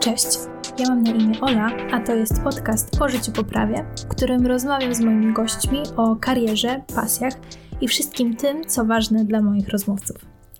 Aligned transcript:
Cześć, 0.00 0.26
ja 0.78 0.88
mam 0.88 1.02
na 1.02 1.10
imię 1.10 1.40
Ola, 1.40 1.70
a 1.92 2.00
to 2.00 2.14
jest 2.14 2.42
podcast 2.42 3.02
o 3.02 3.08
życiu 3.08 3.32
poprawie, 3.32 3.86
w 4.04 4.08
którym 4.08 4.46
rozmawiam 4.46 4.94
z 4.94 5.00
moimi 5.00 5.32
gośćmi 5.32 5.82
o 5.96 6.16
karierze, 6.16 6.84
pasjach 6.94 7.34
i 7.80 7.88
wszystkim 7.88 8.36
tym, 8.36 8.64
co 8.64 8.84
ważne 8.84 9.24
dla 9.24 9.42
moich 9.42 9.68
rozmówców. 9.68 10.16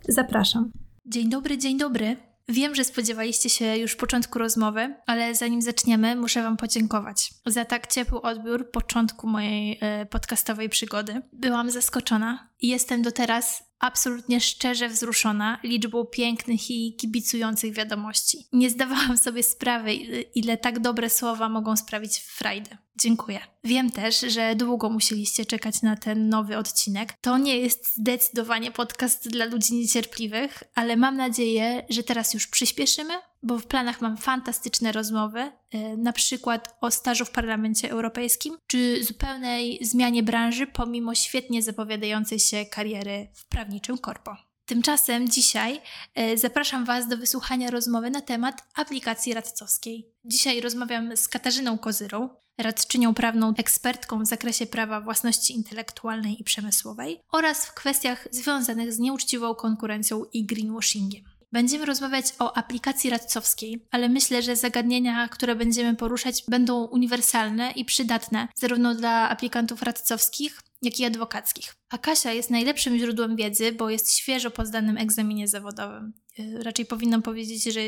Zapraszam. 0.08 0.70
Dzień 1.06 1.28
dobry, 1.28 1.58
dzień 1.58 1.78
dobry. 1.78 2.16
Wiem, 2.48 2.74
że 2.74 2.84
spodziewaliście 2.84 3.50
się 3.50 3.76
już 3.76 3.96
początku 3.96 4.38
rozmowy, 4.38 4.94
ale 5.06 5.34
zanim 5.34 5.62
zaczniemy, 5.62 6.16
muszę 6.16 6.42
Wam 6.42 6.56
podziękować 6.56 7.30
za 7.46 7.64
tak 7.64 7.86
ciepły 7.86 8.22
odbiór 8.22 8.70
początku 8.70 9.26
mojej 9.26 9.78
e, 9.80 10.06
podcastowej 10.06 10.68
przygody. 10.68 11.22
Byłam 11.32 11.70
zaskoczona 11.70 12.48
i 12.60 12.68
jestem 12.68 13.02
do 13.02 13.12
teraz 13.12 13.71
absolutnie 13.82 14.40
szczerze 14.40 14.88
wzruszona 14.88 15.58
liczbą 15.62 16.04
pięknych 16.04 16.70
i 16.70 16.96
kibicujących 16.96 17.74
wiadomości. 17.74 18.46
Nie 18.52 18.70
zdawałam 18.70 19.18
sobie 19.18 19.42
sprawy, 19.42 19.94
ile 20.34 20.56
tak 20.56 20.80
dobre 20.80 21.10
słowa 21.10 21.48
mogą 21.48 21.76
sprawić 21.76 22.18
frajdę. 22.18 22.78
Dziękuję. 22.96 23.40
Wiem 23.64 23.90
też, 23.90 24.20
że 24.20 24.56
długo 24.56 24.90
musieliście 24.90 25.46
czekać 25.46 25.82
na 25.82 25.96
ten 25.96 26.28
nowy 26.28 26.58
odcinek. 26.58 27.12
To 27.20 27.38
nie 27.38 27.58
jest 27.58 27.96
zdecydowanie 27.96 28.70
podcast 28.70 29.28
dla 29.28 29.44
ludzi 29.44 29.74
niecierpliwych, 29.74 30.62
ale 30.74 30.96
mam 30.96 31.16
nadzieję, 31.16 31.86
że 31.90 32.02
teraz 32.02 32.34
już 32.34 32.46
przyspieszymy, 32.46 33.14
bo 33.42 33.58
w 33.58 33.66
planach 33.66 34.00
mam 34.00 34.16
fantastyczne 34.16 34.92
rozmowy, 34.92 35.52
yy, 35.72 35.96
na 35.96 36.12
przykład 36.12 36.76
o 36.80 36.90
stażu 36.90 37.24
w 37.24 37.30
Parlamencie 37.30 37.90
Europejskim, 37.90 38.56
czy 38.66 39.04
zupełnej 39.04 39.78
zmianie 39.82 40.22
branży 40.22 40.66
pomimo 40.66 41.14
świetnie 41.14 41.62
zapowiadającej 41.62 42.38
się 42.38 42.66
kariery 42.66 43.28
w 43.34 43.46
prawniczym 43.48 43.98
korpo. 43.98 44.36
Tymczasem 44.66 45.28
dzisiaj 45.28 45.80
e, 46.14 46.38
zapraszam 46.38 46.84
Was 46.84 47.08
do 47.08 47.16
wysłuchania 47.16 47.70
rozmowy 47.70 48.10
na 48.10 48.20
temat 48.20 48.62
aplikacji 48.74 49.34
radcowskiej. 49.34 50.12
Dzisiaj 50.24 50.60
rozmawiam 50.60 51.16
z 51.16 51.28
Katarzyną 51.28 51.78
Kozyrą, 51.78 52.28
radczynią 52.58 53.14
prawną, 53.14 53.54
ekspertką 53.56 54.22
w 54.22 54.26
zakresie 54.26 54.66
prawa 54.66 55.00
własności 55.00 55.54
intelektualnej 55.54 56.40
i 56.40 56.44
przemysłowej 56.44 57.20
oraz 57.32 57.66
w 57.66 57.74
kwestiach 57.74 58.28
związanych 58.30 58.92
z 58.92 58.98
nieuczciwą 58.98 59.54
konkurencją 59.54 60.24
i 60.32 60.46
greenwashingiem. 60.46 61.31
Będziemy 61.52 61.86
rozmawiać 61.86 62.24
o 62.38 62.56
aplikacji 62.56 63.10
radcowskiej, 63.10 63.86
ale 63.90 64.08
myślę, 64.08 64.42
że 64.42 64.56
zagadnienia, 64.56 65.28
które 65.28 65.54
będziemy 65.54 65.96
poruszać, 65.96 66.44
będą 66.48 66.84
uniwersalne 66.84 67.70
i 67.70 67.84
przydatne 67.84 68.48
zarówno 68.54 68.94
dla 68.94 69.28
aplikantów 69.28 69.82
radcowskich, 69.82 70.60
jak 70.82 71.00
i 71.00 71.04
adwokackich. 71.04 71.74
A 71.90 71.98
Kasia 71.98 72.32
jest 72.32 72.50
najlepszym 72.50 72.98
źródłem 72.98 73.36
wiedzy, 73.36 73.72
bo 73.72 73.90
jest 73.90 74.12
świeżo 74.12 74.50
po 74.50 74.66
zdanym 74.66 74.96
egzaminie 74.98 75.48
zawodowym. 75.48 76.12
Y, 76.38 76.62
raczej 76.62 76.86
powinnam 76.86 77.22
powiedzieć, 77.22 77.64
że 77.64 77.80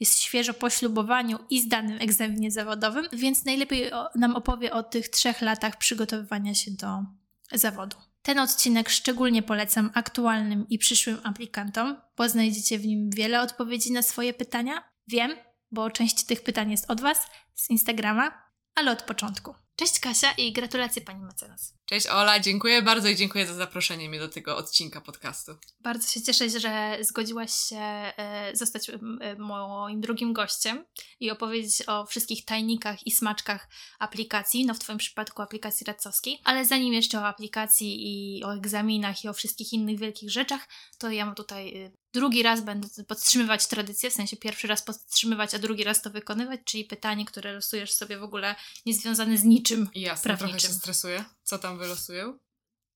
jest 0.00 0.18
świeżo 0.18 0.54
po 0.54 0.70
ślubowaniu 0.70 1.38
i 1.50 1.60
zdanym 1.60 1.98
egzaminie 2.00 2.50
zawodowym, 2.50 3.04
więc 3.12 3.44
najlepiej 3.44 3.90
nam 4.14 4.36
opowie 4.36 4.72
o 4.72 4.82
tych 4.82 5.08
trzech 5.08 5.40
latach 5.40 5.78
przygotowywania 5.78 6.54
się 6.54 6.70
do 6.70 7.04
zawodu. 7.52 7.96
Ten 8.24 8.38
odcinek 8.38 8.90
szczególnie 8.90 9.42
polecam 9.42 9.90
aktualnym 9.94 10.68
i 10.68 10.78
przyszłym 10.78 11.18
aplikantom, 11.24 11.96
bo 12.16 12.28
znajdziecie 12.28 12.78
w 12.78 12.86
nim 12.86 13.10
wiele 13.10 13.40
odpowiedzi 13.40 13.92
na 13.92 14.02
swoje 14.02 14.34
pytania. 14.34 14.84
Wiem, 15.08 15.36
bo 15.70 15.90
część 15.90 16.24
tych 16.24 16.42
pytań 16.42 16.70
jest 16.70 16.90
od 16.90 17.00
Was 17.00 17.26
z 17.54 17.70
Instagrama, 17.70 18.50
ale 18.74 18.90
od 18.90 19.02
początku. 19.02 19.54
Cześć 19.76 20.00
Kasia 20.00 20.32
i 20.32 20.52
gratulacje 20.52 21.02
pani 21.02 21.20
mecenas. 21.20 21.74
Cześć 21.84 22.06
Ola, 22.06 22.40
dziękuję 22.40 22.82
bardzo 22.82 23.08
i 23.08 23.16
dziękuję 23.16 23.46
za 23.46 23.54
zaproszenie 23.54 24.08
mnie 24.08 24.18
do 24.18 24.28
tego 24.28 24.56
odcinka 24.56 25.00
podcastu. 25.00 25.52
Bardzo 25.80 26.08
się 26.08 26.22
cieszę, 26.22 26.60
że 26.60 26.98
zgodziłaś 27.00 27.54
się 27.54 27.76
e, 27.76 28.50
zostać 28.56 28.90
e, 28.90 28.98
moim 29.38 30.00
drugim 30.00 30.32
gościem 30.32 30.84
i 31.20 31.30
opowiedzieć 31.30 31.88
o 31.88 32.06
wszystkich 32.06 32.44
tajnikach 32.44 33.06
i 33.06 33.10
smaczkach 33.10 33.68
aplikacji, 33.98 34.66
no 34.66 34.74
w 34.74 34.78
Twoim 34.78 34.98
przypadku 34.98 35.42
aplikacji 35.42 35.84
radcowskiej. 35.86 36.40
Ale 36.44 36.64
zanim 36.64 36.94
jeszcze 36.94 37.18
o 37.18 37.26
aplikacji 37.26 37.96
i 38.38 38.44
o 38.44 38.54
egzaminach 38.54 39.24
i 39.24 39.28
o 39.28 39.32
wszystkich 39.32 39.72
innych 39.72 39.98
wielkich 39.98 40.30
rzeczach, 40.30 40.68
to 40.98 41.10
ja 41.10 41.26
mam 41.26 41.34
tutaj 41.34 41.82
e, 41.82 41.90
drugi 42.14 42.42
raz 42.42 42.60
będę 42.60 42.88
podtrzymywać 43.08 43.66
tradycję, 43.66 44.10
w 44.10 44.12
sensie 44.12 44.36
pierwszy 44.36 44.66
raz 44.66 44.82
podtrzymywać, 44.82 45.54
a 45.54 45.58
drugi 45.58 45.84
raz 45.84 46.02
to 46.02 46.10
wykonywać, 46.10 46.60
czyli 46.64 46.84
pytanie, 46.84 47.24
które 47.24 47.52
losujesz 47.52 47.92
sobie 47.92 48.18
w 48.18 48.22
ogóle 48.22 48.54
niezwiązane 48.86 49.38
z 49.38 49.44
niczym 49.44 49.63
Jasne, 49.94 50.22
prawniczym. 50.22 50.58
trochę 50.60 50.74
się 50.74 50.80
stresuję. 50.80 51.24
Co 51.42 51.58
tam 51.58 51.78
wylosuję? 51.78 52.38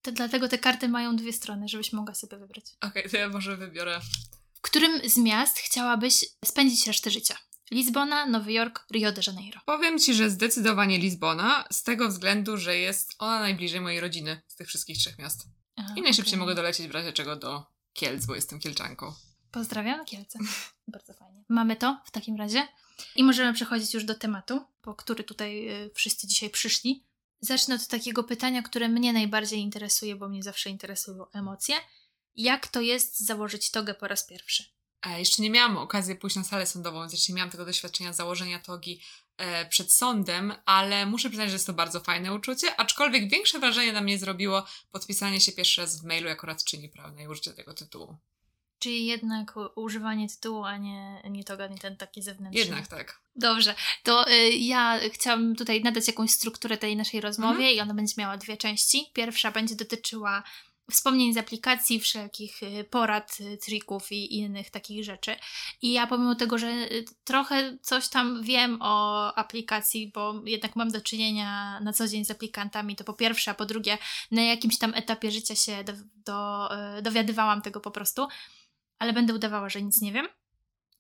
To 0.03 0.13
dlatego 0.13 0.49
te 0.49 0.59
karty 0.59 0.89
mają 0.89 1.17
dwie 1.17 1.33
strony, 1.33 1.69
żebyś 1.69 1.93
mogła 1.93 2.15
sobie 2.15 2.39
wybrać. 2.39 2.65
Okej, 2.81 3.03
okay, 3.03 3.11
to 3.11 3.17
ja 3.17 3.29
może 3.29 3.57
wybiorę. 3.57 4.01
W 4.55 4.61
którym 4.61 5.09
z 5.09 5.17
miast 5.17 5.59
chciałabyś 5.59 6.25
spędzić 6.45 6.87
resztę 6.87 7.11
życia? 7.11 7.37
Lizbona, 7.71 8.27
Nowy 8.27 8.53
Jork, 8.53 8.87
Rio 8.93 9.13
de 9.13 9.23
Janeiro. 9.27 9.61
Powiem 9.67 9.99
Ci, 9.99 10.15
że 10.15 10.31
zdecydowanie 10.31 10.99
Lizbona, 10.99 11.65
z 11.73 11.83
tego 11.83 12.09
względu, 12.09 12.57
że 12.57 12.77
jest 12.77 13.15
ona 13.19 13.41
najbliżej 13.41 13.81
mojej 13.81 14.01
rodziny 14.01 14.43
z 14.49 14.55
tych 14.57 14.69
wszystkich 14.69 14.99
trzech 14.99 15.19
miast. 15.19 15.47
Aha, 15.77 15.95
I 15.97 16.03
najszybciej 16.03 16.35
okay. 16.35 16.41
mogę 16.41 16.55
dolecieć 16.55 16.89
w 16.89 16.91
razie 16.91 17.13
czego 17.13 17.37
do 17.37 17.67
Kielc, 17.93 18.27
bo 18.27 18.35
jestem 18.35 18.61
Kielczanką. 18.61 19.13
Pozdrawiam 19.51 20.05
Kielce. 20.05 20.39
Bardzo 20.89 21.15
fajnie. 21.15 21.45
Mamy 21.49 21.77
to 21.77 22.03
w 22.05 22.11
takim 22.11 22.37
razie. 22.37 22.69
I 23.17 23.25
możemy 23.25 23.53
przechodzić 23.53 23.95
już 23.95 24.05
do 24.05 24.15
tematu, 24.15 24.65
po 24.83 24.95
który 24.95 25.25
tutaj 25.25 25.69
y, 25.87 25.91
wszyscy 25.95 26.27
dzisiaj 26.27 26.51
przyszli. 26.51 27.05
Zacznę 27.41 27.75
od 27.75 27.87
takiego 27.87 28.25
pytania, 28.25 28.63
które 28.63 28.89
mnie 28.89 29.13
najbardziej 29.13 29.61
interesuje, 29.61 30.17
bo 30.17 30.29
mnie 30.29 30.43
zawsze 30.43 30.71
interesują 30.71 31.31
emocje. 31.31 31.77
Jak 32.37 32.67
to 32.67 32.81
jest 32.81 33.21
założyć 33.21 33.71
togę 33.71 33.95
po 33.95 34.09
raz 34.09 34.27
pierwszy? 34.27 34.65
Jeszcze 35.17 35.43
nie 35.43 35.51
miałam 35.51 35.77
okazji 35.77 36.17
pójść 36.17 36.37
na 36.37 36.45
salę 36.45 36.67
sądową, 36.67 37.01
więc 37.01 37.13
jeszcze 37.13 37.33
nie 37.33 37.37
miałam 37.37 37.51
tego 37.51 37.65
doświadczenia 37.65 38.13
założenia 38.13 38.59
togi 38.59 39.01
e, 39.37 39.67
przed 39.67 39.93
sądem, 39.93 40.55
ale 40.65 41.07
muszę 41.07 41.29
przyznać, 41.29 41.49
że 41.49 41.55
jest 41.55 41.67
to 41.67 41.73
bardzo 41.73 42.01
fajne 42.01 42.35
uczucie, 42.35 42.77
aczkolwiek 42.77 43.31
większe 43.31 43.59
wrażenie 43.59 43.93
na 43.93 44.01
mnie 44.01 44.19
zrobiło 44.19 44.65
podpisanie 44.91 45.41
się 45.41 45.53
pierwszy 45.53 45.81
raz 45.81 46.01
w 46.01 46.05
mailu 46.05 46.29
jako 46.29 46.47
radczyni 46.47 46.89
prawnej 46.89 47.29
użycie 47.29 47.53
tego 47.53 47.75
tytułu. 47.75 48.17
Czyli 48.79 49.07
jednak 49.07 49.55
używanie 49.75 50.29
tytułu, 50.29 50.65
a 50.65 50.77
nie, 50.77 51.23
nie 51.31 51.45
toga, 51.45 51.67
nie 51.67 51.79
ten 51.79 51.97
taki 51.97 52.23
zewnętrzny. 52.23 52.61
Jednak 52.61 52.87
tak. 52.87 53.21
Dobrze, 53.37 53.75
to 54.03 54.31
y, 54.31 54.51
ja 54.51 55.01
chciałam 55.13 55.57
tutaj 55.57 55.83
nadać 55.83 56.07
jakąś 56.07 56.31
strukturę 56.31 56.77
tej 56.77 56.97
naszej 56.97 57.21
rozmowie 57.21 57.59
mhm. 57.59 57.75
i 57.75 57.81
ona 57.81 57.95
będzie 57.95 58.15
miała 58.19 58.37
dwie 58.37 58.57
części. 58.57 59.11
Pierwsza 59.13 59.51
będzie 59.51 59.75
dotyczyła 59.75 60.43
wspomnień 60.91 61.35
z 61.35 61.37
aplikacji, 61.37 62.01
wszelkich 62.01 62.63
y, 62.63 62.85
porad, 62.85 63.39
y, 63.41 63.57
trików 63.57 64.13
i 64.13 64.37
innych 64.37 64.71
takich 64.71 65.05
rzeczy. 65.05 65.37
I 65.83 65.93
ja 65.93 66.07
pomimo 66.07 66.35
tego, 66.35 66.59
że 66.59 66.69
y, 66.69 67.05
trochę 67.25 67.79
coś 67.83 68.09
tam 68.09 68.43
wiem 68.43 68.79
o 68.83 69.35
aplikacji, 69.35 70.13
bo 70.15 70.35
jednak 70.45 70.77
mam 70.77 70.91
do 70.91 71.01
czynienia 71.01 71.81
na 71.81 71.93
co 71.93 72.09
dzień 72.09 72.25
z 72.25 72.31
aplikantami, 72.31 72.97
to 72.97 73.05
po 73.05 73.13
pierwsze, 73.13 73.51
a 73.51 73.55
po 73.55 73.67
drugie, 73.67 73.99
na 74.31 74.43
jakimś 74.43 74.79
tam 74.79 74.95
etapie 74.95 75.31
życia 75.31 75.55
się 75.55 75.85
do, 75.85 75.93
do, 76.25 76.69
dowiadywałam 77.03 77.63
tego 77.63 77.81
po 77.81 77.91
prostu, 77.91 78.29
ale 78.99 79.13
będę 79.13 79.35
udawała, 79.35 79.69
że 79.69 79.83
nic 79.83 80.01
nie 80.01 80.13
wiem. 80.13 80.29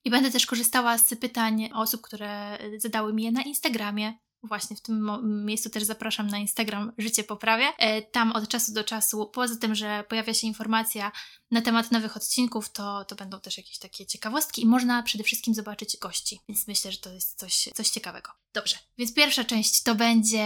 I 0.04 0.10
będę 0.10 0.30
też 0.30 0.46
korzystała 0.46 0.98
z 0.98 1.14
pytań 1.14 1.70
osób, 1.74 2.00
które 2.00 2.58
zadały 2.78 3.12
mi 3.12 3.22
je 3.22 3.32
na 3.32 3.42
Instagramie, 3.42 4.14
Właśnie 4.42 4.76
w 4.76 4.80
tym 4.80 5.10
miejscu 5.44 5.70
też 5.70 5.84
zapraszam 5.84 6.26
na 6.26 6.38
Instagram 6.38 6.92
Życie 6.98 7.24
Poprawia. 7.24 7.72
E, 7.78 8.02
tam 8.02 8.32
od 8.32 8.48
czasu 8.48 8.72
do 8.72 8.84
czasu, 8.84 9.26
poza 9.26 9.56
tym, 9.56 9.74
że 9.74 10.04
pojawia 10.08 10.34
się 10.34 10.46
informacja 10.46 11.12
na 11.50 11.62
temat 11.62 11.90
nowych 11.90 12.16
odcinków, 12.16 12.72
to, 12.72 13.04
to 13.04 13.16
będą 13.16 13.40
też 13.40 13.56
jakieś 13.56 13.78
takie 13.78 14.06
ciekawostki 14.06 14.62
i 14.62 14.66
można 14.66 15.02
przede 15.02 15.24
wszystkim 15.24 15.54
zobaczyć 15.54 15.96
gości. 15.96 16.40
Więc 16.48 16.68
myślę, 16.68 16.92
że 16.92 16.98
to 16.98 17.12
jest 17.12 17.38
coś, 17.38 17.68
coś 17.74 17.88
ciekawego. 17.88 18.30
Dobrze, 18.54 18.76
więc 18.98 19.14
pierwsza 19.14 19.44
część 19.44 19.82
to 19.82 19.94
będzie, 19.94 20.44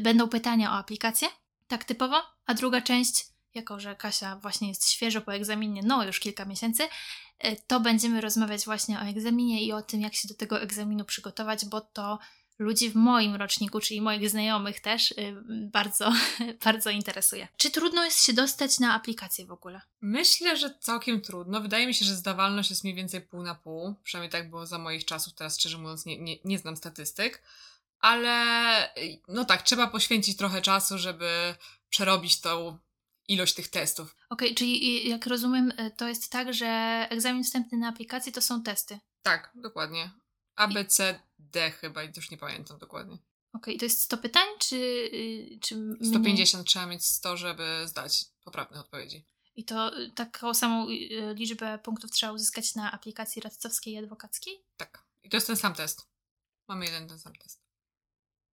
będą 0.00 0.28
pytania 0.28 0.72
o 0.72 0.74
aplikację, 0.74 1.28
tak 1.68 1.84
typowo, 1.84 2.22
a 2.46 2.54
druga 2.54 2.80
część, 2.80 3.26
jako 3.54 3.80
że 3.80 3.96
Kasia 3.96 4.36
właśnie 4.36 4.68
jest 4.68 4.88
świeżo 4.88 5.20
po 5.20 5.34
egzaminie, 5.34 5.82
no 5.84 6.04
już 6.04 6.20
kilka 6.20 6.44
miesięcy, 6.44 6.88
e, 7.38 7.56
to 7.56 7.80
będziemy 7.80 8.20
rozmawiać 8.20 8.64
właśnie 8.64 8.98
o 8.98 9.02
egzaminie 9.02 9.64
i 9.64 9.72
o 9.72 9.82
tym, 9.82 10.00
jak 10.00 10.14
się 10.14 10.28
do 10.28 10.34
tego 10.34 10.60
egzaminu 10.60 11.04
przygotować, 11.04 11.66
bo 11.66 11.80
to 11.80 12.18
ludzi 12.60 12.90
w 12.90 12.94
moim 12.94 13.36
roczniku, 13.36 13.80
czyli 13.80 14.00
moich 14.00 14.30
znajomych 14.30 14.80
też, 14.80 15.10
y, 15.10 15.36
bardzo, 15.48 16.12
bardzo 16.64 16.90
interesuje. 16.90 17.48
Czy 17.56 17.70
trudno 17.70 18.04
jest 18.04 18.24
się 18.24 18.32
dostać 18.32 18.78
na 18.78 18.94
aplikację 18.94 19.46
w 19.46 19.52
ogóle? 19.52 19.80
Myślę, 20.00 20.56
że 20.56 20.74
całkiem 20.80 21.20
trudno. 21.20 21.60
Wydaje 21.60 21.86
mi 21.86 21.94
się, 21.94 22.04
że 22.04 22.14
zdawalność 22.14 22.70
jest 22.70 22.84
mniej 22.84 22.96
więcej 22.96 23.20
pół 23.20 23.42
na 23.42 23.54
pół. 23.54 23.94
Przynajmniej 24.02 24.30
tak 24.30 24.50
było 24.50 24.66
za 24.66 24.78
moich 24.78 25.04
czasów. 25.04 25.34
Teraz 25.34 25.58
szczerze 25.58 25.78
mówiąc 25.78 26.06
nie, 26.06 26.18
nie, 26.18 26.36
nie 26.44 26.58
znam 26.58 26.76
statystyk. 26.76 27.42
Ale 28.00 28.94
no 29.28 29.44
tak, 29.44 29.62
trzeba 29.62 29.86
poświęcić 29.86 30.36
trochę 30.36 30.62
czasu, 30.62 30.98
żeby 30.98 31.54
przerobić 31.90 32.40
tą 32.40 32.78
ilość 33.30 33.54
tych 33.54 33.68
testów. 33.68 34.16
Okej, 34.30 34.48
okay, 34.48 34.54
czyli 34.54 35.08
jak 35.08 35.26
rozumiem, 35.26 35.70
y, 35.70 35.90
to 35.96 36.08
jest 36.08 36.30
tak, 36.30 36.54
że 36.54 36.66
egzamin 37.10 37.44
wstępny 37.44 37.78
na 37.78 37.88
aplikację 37.88 38.32
to 38.32 38.42
są 38.42 38.62
testy. 38.62 38.98
Tak, 39.22 39.50
dokładnie. 39.54 40.10
A, 40.56 40.68
B, 40.68 40.84
C, 40.84 41.20
D 41.38 41.70
chyba 41.70 42.02
już 42.02 42.30
nie 42.30 42.36
pamiętam 42.36 42.78
dokładnie. 42.78 43.14
Okej, 43.52 43.74
okay, 43.74 43.78
to 43.78 43.84
jest 43.84 44.02
100 44.02 44.18
pytań, 44.18 44.46
czy, 44.58 44.76
y, 44.76 45.58
czy 45.60 45.76
150 46.04 46.68
trzeba 46.68 46.86
mieć 46.86 47.06
100, 47.06 47.36
żeby 47.36 47.82
zdać 47.86 48.24
poprawne 48.44 48.80
odpowiedzi. 48.80 49.24
I 49.54 49.64
to 49.64 49.98
y, 49.98 50.10
taką 50.10 50.54
samą 50.54 50.88
y, 50.88 51.34
liczbę 51.34 51.78
punktów 51.78 52.10
trzeba 52.10 52.32
uzyskać 52.32 52.74
na 52.74 52.92
aplikacji 52.92 53.42
radcowskiej 53.42 53.94
i 53.94 53.98
adwokackiej? 53.98 54.64
Tak. 54.76 55.04
I 55.22 55.28
to 55.28 55.36
jest 55.36 55.46
ten 55.46 55.56
sam 55.56 55.74
test. 55.74 56.06
Mamy 56.68 56.84
jeden 56.84 57.08
ten 57.08 57.18
sam 57.18 57.32
test. 57.34 57.59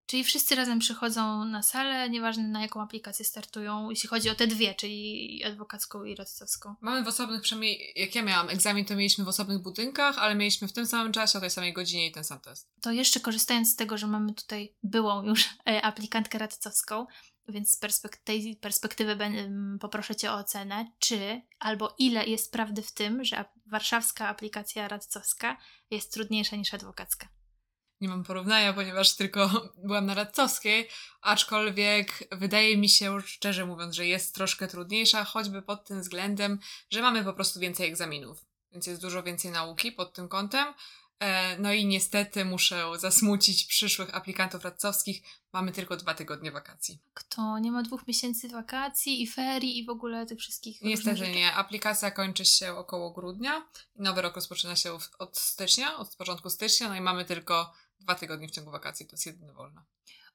Czyli 0.07 0.23
wszyscy 0.23 0.55
razem 0.55 0.79
przychodzą 0.79 1.45
na 1.45 1.63
salę, 1.63 2.09
nieważne 2.09 2.47
na 2.47 2.61
jaką 2.61 2.81
aplikację 2.81 3.25
startują, 3.25 3.89
jeśli 3.89 4.09
chodzi 4.09 4.29
o 4.29 4.35
te 4.35 4.47
dwie, 4.47 4.75
czyli 4.75 5.43
adwokacką 5.43 6.03
i 6.03 6.15
radcowską. 6.15 6.75
Mamy 6.81 7.03
w 7.03 7.07
osobnych, 7.07 7.41
przynajmniej 7.41 7.93
jak 7.95 8.15
ja 8.15 8.23
miałam 8.23 8.49
egzamin, 8.49 8.85
to 8.85 8.95
mieliśmy 8.95 9.25
w 9.25 9.27
osobnych 9.27 9.61
budynkach, 9.61 10.17
ale 10.17 10.35
mieliśmy 10.35 10.67
w 10.67 10.73
tym 10.73 10.85
samym 10.85 11.11
czasie, 11.11 11.37
o 11.37 11.41
tej 11.41 11.49
samej 11.49 11.73
godzinie 11.73 12.07
i 12.07 12.11
ten 12.11 12.23
sam 12.23 12.39
test. 12.39 12.69
To 12.81 12.91
jeszcze 12.91 13.19
korzystając 13.19 13.71
z 13.71 13.75
tego, 13.75 13.97
że 13.97 14.07
mamy 14.07 14.33
tutaj 14.33 14.75
byłą 14.83 15.23
już 15.23 15.49
e, 15.69 15.81
aplikantkę 15.81 16.37
radcowską, 16.37 17.05
więc 17.47 17.71
z 17.71 17.81
perspek- 17.81 18.17
tej 18.23 18.55
perspektywy 18.55 19.17
poproszę 19.81 20.15
Cię 20.15 20.31
o 20.31 20.35
ocenę, 20.35 20.91
czy 20.99 21.41
albo 21.59 21.95
ile 21.97 22.25
jest 22.25 22.51
prawdy 22.51 22.81
w 22.81 22.91
tym, 22.91 23.23
że 23.23 23.45
warszawska 23.65 24.27
aplikacja 24.27 24.87
radcowska 24.87 25.57
jest 25.91 26.13
trudniejsza 26.13 26.55
niż 26.55 26.73
adwokacka 26.73 27.27
nie 28.01 28.09
mam 28.09 28.23
porównania, 28.23 28.73
ponieważ 28.73 29.15
tylko 29.15 29.49
byłam 29.87 30.05
na 30.05 30.13
radcowskiej, 30.13 30.89
aczkolwiek 31.21 32.27
wydaje 32.31 32.77
mi 32.77 32.89
się, 32.89 33.21
szczerze 33.21 33.65
mówiąc, 33.65 33.95
że 33.95 34.07
jest 34.07 34.35
troszkę 34.35 34.67
trudniejsza, 34.67 35.23
choćby 35.23 35.61
pod 35.61 35.85
tym 35.85 36.01
względem, 36.01 36.59
że 36.89 37.01
mamy 37.01 37.23
po 37.23 37.33
prostu 37.33 37.59
więcej 37.59 37.87
egzaminów, 37.87 38.45
więc 38.71 38.87
jest 38.87 39.01
dużo 39.01 39.23
więcej 39.23 39.51
nauki 39.51 39.91
pod 39.91 40.13
tym 40.13 40.27
kątem. 40.27 40.73
E, 41.19 41.57
no 41.59 41.73
i 41.73 41.85
niestety 41.85 42.45
muszę 42.45 42.85
zasmucić 42.97 43.65
przyszłych 43.65 44.15
aplikantów 44.15 44.63
radcowskich. 44.63 45.21
Mamy 45.53 45.71
tylko 45.71 45.97
dwa 45.97 46.13
tygodnie 46.13 46.51
wakacji. 46.51 46.99
Kto 47.13 47.59
nie 47.59 47.71
ma 47.71 47.83
dwóch 47.83 48.07
miesięcy 48.07 48.49
wakacji 48.49 49.21
i 49.21 49.27
ferii 49.27 49.79
i 49.79 49.85
w 49.85 49.89
ogóle 49.89 50.25
tych 50.25 50.39
wszystkich. 50.39 50.81
Niestety 50.81 51.31
nie. 51.31 51.53
Aplikacja 51.53 52.11
kończy 52.11 52.45
się 52.45 52.75
około 52.75 53.11
grudnia. 53.11 53.67
Nowy 53.95 54.21
rok 54.21 54.35
rozpoczyna 54.35 54.75
się 54.75 54.97
od 55.19 55.37
stycznia, 55.37 55.97
od 55.97 56.15
początku 56.15 56.49
stycznia, 56.49 56.89
no 56.89 56.95
i 56.95 57.01
mamy 57.01 57.25
tylko 57.25 57.73
dwa 57.99 58.15
tygodnie 58.15 58.47
w 58.47 58.51
ciągu 58.51 58.71
wakacji, 58.71 59.05
to 59.05 59.13
jest 59.13 59.25
jedyne 59.25 59.53
wolne. 59.53 59.81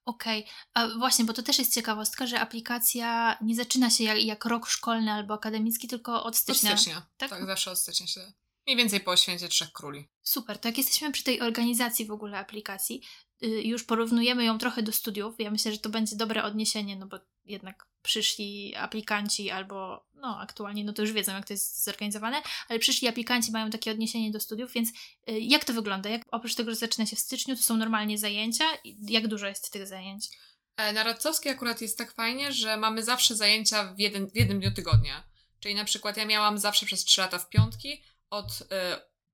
Okej, 0.05 0.43
okay. 0.43 0.55
a 0.75 0.99
właśnie, 0.99 1.25
bo 1.25 1.33
to 1.33 1.43
też 1.43 1.59
jest 1.59 1.75
ciekawostka, 1.75 2.27
że 2.27 2.41
aplikacja 2.41 3.39
nie 3.41 3.57
zaczyna 3.57 3.91
się 3.91 4.05
jak, 4.05 4.23
jak 4.23 4.45
rok 4.45 4.69
szkolny 4.69 5.13
albo 5.13 5.35
akademicki, 5.35 5.89
tylko 5.89 6.25
od 6.25 6.37
stycznia. 6.37 6.73
Od 6.73 6.81
stycznia, 6.81 7.07
tak? 7.17 7.31
tak, 7.31 7.47
zawsze 7.47 7.71
od 7.71 7.79
stycznia 7.79 8.07
się. 8.07 8.33
Mniej 8.67 8.77
więcej 8.77 9.01
po 9.01 9.17
święcie 9.17 9.49
Trzech 9.49 9.73
Króli. 9.73 10.09
Super, 10.23 10.59
to 10.59 10.69
jak 10.69 10.79
jesteśmy 10.79 11.13
przy 11.13 11.25
tej 11.25 11.41
organizacji 11.41 12.07
w 12.07 12.11
ogóle 12.11 12.39
aplikacji, 12.39 13.03
już 13.43 13.85
porównujemy 13.85 14.45
ją 14.45 14.59
trochę 14.59 14.83
do 14.83 14.93
studiów. 14.93 15.35
Ja 15.39 15.51
myślę, 15.51 15.73
że 15.73 15.79
to 15.79 15.89
będzie 15.89 16.17
dobre 16.17 16.45
odniesienie, 16.45 16.97
no 16.97 17.07
bo 17.07 17.19
jednak 17.45 17.87
przyszli 18.03 18.77
aplikanci 18.77 19.51
albo, 19.51 20.07
no 20.15 20.39
aktualnie, 20.41 20.85
no 20.85 20.93
to 20.93 21.03
już 21.03 21.13
wiedzą, 21.13 21.33
jak 21.33 21.47
to 21.47 21.53
jest 21.53 21.85
zorganizowane, 21.85 22.43
ale 22.69 22.79
przyszli 22.79 23.09
aplikanci 23.09 23.53
mają 23.53 23.71
takie 23.71 23.91
odniesienie 23.91 24.31
do 24.31 24.41
studiów, 24.41 24.73
więc 24.73 24.89
y, 24.89 24.93
jak 25.41 25.65
to 25.65 25.73
wygląda? 25.73 26.11
Jak, 26.11 26.23
oprócz 26.31 26.55
tego, 26.55 26.71
że 26.71 26.77
zaczyna 26.77 27.07
się 27.07 27.17
w 27.17 27.21
styczniu, 27.21 27.57
to 27.57 27.63
są 27.63 27.77
normalnie 27.77 28.19
zajęcia? 28.19 28.65
Jak 29.09 29.29
dużo 29.29 29.47
jest 29.47 29.73
tych 29.73 29.87
zajęć? 29.87 30.29
E, 30.77 30.93
na 30.93 31.03
Radcowskiej 31.03 31.53
akurat 31.53 31.81
jest 31.81 31.99
tak 31.99 32.13
fajnie, 32.13 32.53
że 32.53 32.77
mamy 32.77 33.03
zawsze 33.03 33.37
zajęcia 33.37 33.95
w, 33.95 33.99
jeden, 33.99 34.31
w 34.31 34.37
jednym 34.37 34.61
dniu 34.61 34.75
tygodnia. 34.75 35.25
Czyli 35.61 35.75
na 35.75 35.85
przykład 35.85 36.17
ja 36.17 36.27
miałam 36.27 36.59
zawsze 36.59 36.87
przez 36.87 37.05
3 37.05 37.21
lata 37.21 37.39
w 37.39 37.49
piątki 37.49 38.03
od 38.31 38.61
y, 38.61 38.67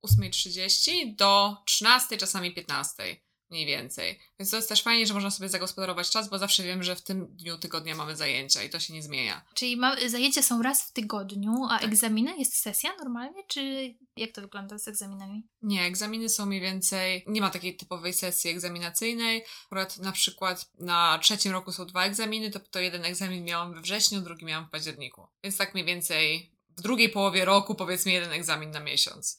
8.30 0.06 1.16
do 1.16 1.56
13, 1.66 2.16
czasami 2.16 2.54
15 2.54 3.27
mniej 3.50 3.66
więcej. 3.66 4.18
Więc 4.38 4.50
to 4.50 4.56
jest 4.56 4.68
też 4.68 4.82
fajnie, 4.82 5.06
że 5.06 5.14
można 5.14 5.30
sobie 5.30 5.48
zagospodarować 5.48 6.10
czas, 6.10 6.28
bo 6.28 6.38
zawsze 6.38 6.62
wiem, 6.62 6.82
że 6.82 6.96
w 6.96 7.02
tym 7.02 7.26
dniu 7.36 7.58
tygodnia 7.58 7.94
mamy 7.94 8.16
zajęcia 8.16 8.62
i 8.62 8.70
to 8.70 8.80
się 8.80 8.94
nie 8.94 9.02
zmienia. 9.02 9.44
Czyli 9.54 9.76
ma, 9.76 9.96
zajęcia 10.08 10.42
są 10.42 10.62
raz 10.62 10.82
w 10.82 10.92
tygodniu, 10.92 11.64
a 11.70 11.78
tak. 11.78 11.88
egzaminy? 11.88 12.38
Jest 12.38 12.56
sesja 12.56 12.90
normalnie, 12.98 13.42
czy 13.48 13.94
jak 14.16 14.32
to 14.32 14.40
wygląda 14.40 14.78
z 14.78 14.88
egzaminami? 14.88 15.42
Nie, 15.62 15.82
egzaminy 15.82 16.28
są 16.28 16.46
mniej 16.46 16.60
więcej, 16.60 17.24
nie 17.26 17.40
ma 17.40 17.50
takiej 17.50 17.76
typowej 17.76 18.12
sesji 18.12 18.50
egzaminacyjnej. 18.50 19.44
Akurat 19.66 19.98
na 19.98 20.12
przykład 20.12 20.70
na 20.78 21.18
trzecim 21.22 21.52
roku 21.52 21.72
są 21.72 21.86
dwa 21.86 22.04
egzaminy, 22.04 22.50
to, 22.50 22.60
to 22.60 22.80
jeden 22.80 23.04
egzamin 23.04 23.44
miałam 23.44 23.74
we 23.74 23.80
wrześniu, 23.80 24.20
drugi 24.20 24.44
miałam 24.44 24.66
w 24.66 24.70
październiku. 24.70 25.26
Więc 25.44 25.56
tak 25.56 25.74
mniej 25.74 25.86
więcej 25.86 26.52
w 26.76 26.82
drugiej 26.82 27.08
połowie 27.08 27.44
roku 27.44 27.74
powiedzmy 27.74 28.12
jeden 28.12 28.32
egzamin 28.32 28.70
na 28.70 28.80
miesiąc. 28.80 29.36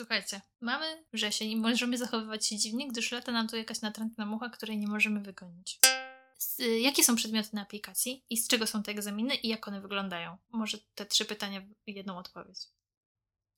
Słuchajcie, 0.00 0.40
mamy 0.60 1.04
wrzesień 1.12 1.50
i 1.50 1.56
możemy 1.56 1.98
zachowywać 1.98 2.46
się 2.46 2.56
dziwnie, 2.56 2.88
gdyż 2.88 3.12
lata 3.12 3.32
nam 3.32 3.48
tu 3.48 3.56
jakaś 3.56 3.80
natrętna 3.80 4.26
mucha, 4.26 4.48
której 4.48 4.78
nie 4.78 4.86
możemy 4.86 5.20
wygonić. 5.20 5.78
Z, 6.38 6.58
jakie 6.80 7.04
są 7.04 7.16
przedmioty 7.16 7.48
na 7.52 7.62
aplikacji 7.62 8.24
i 8.30 8.36
z 8.36 8.48
czego 8.48 8.66
są 8.66 8.82
te 8.82 8.92
egzaminy 8.92 9.34
i 9.34 9.48
jak 9.48 9.68
one 9.68 9.80
wyglądają? 9.80 10.36
Może 10.50 10.78
te 10.94 11.06
trzy 11.06 11.24
pytania 11.24 11.62
jedną 11.86 12.18
odpowiedź. 12.18 12.58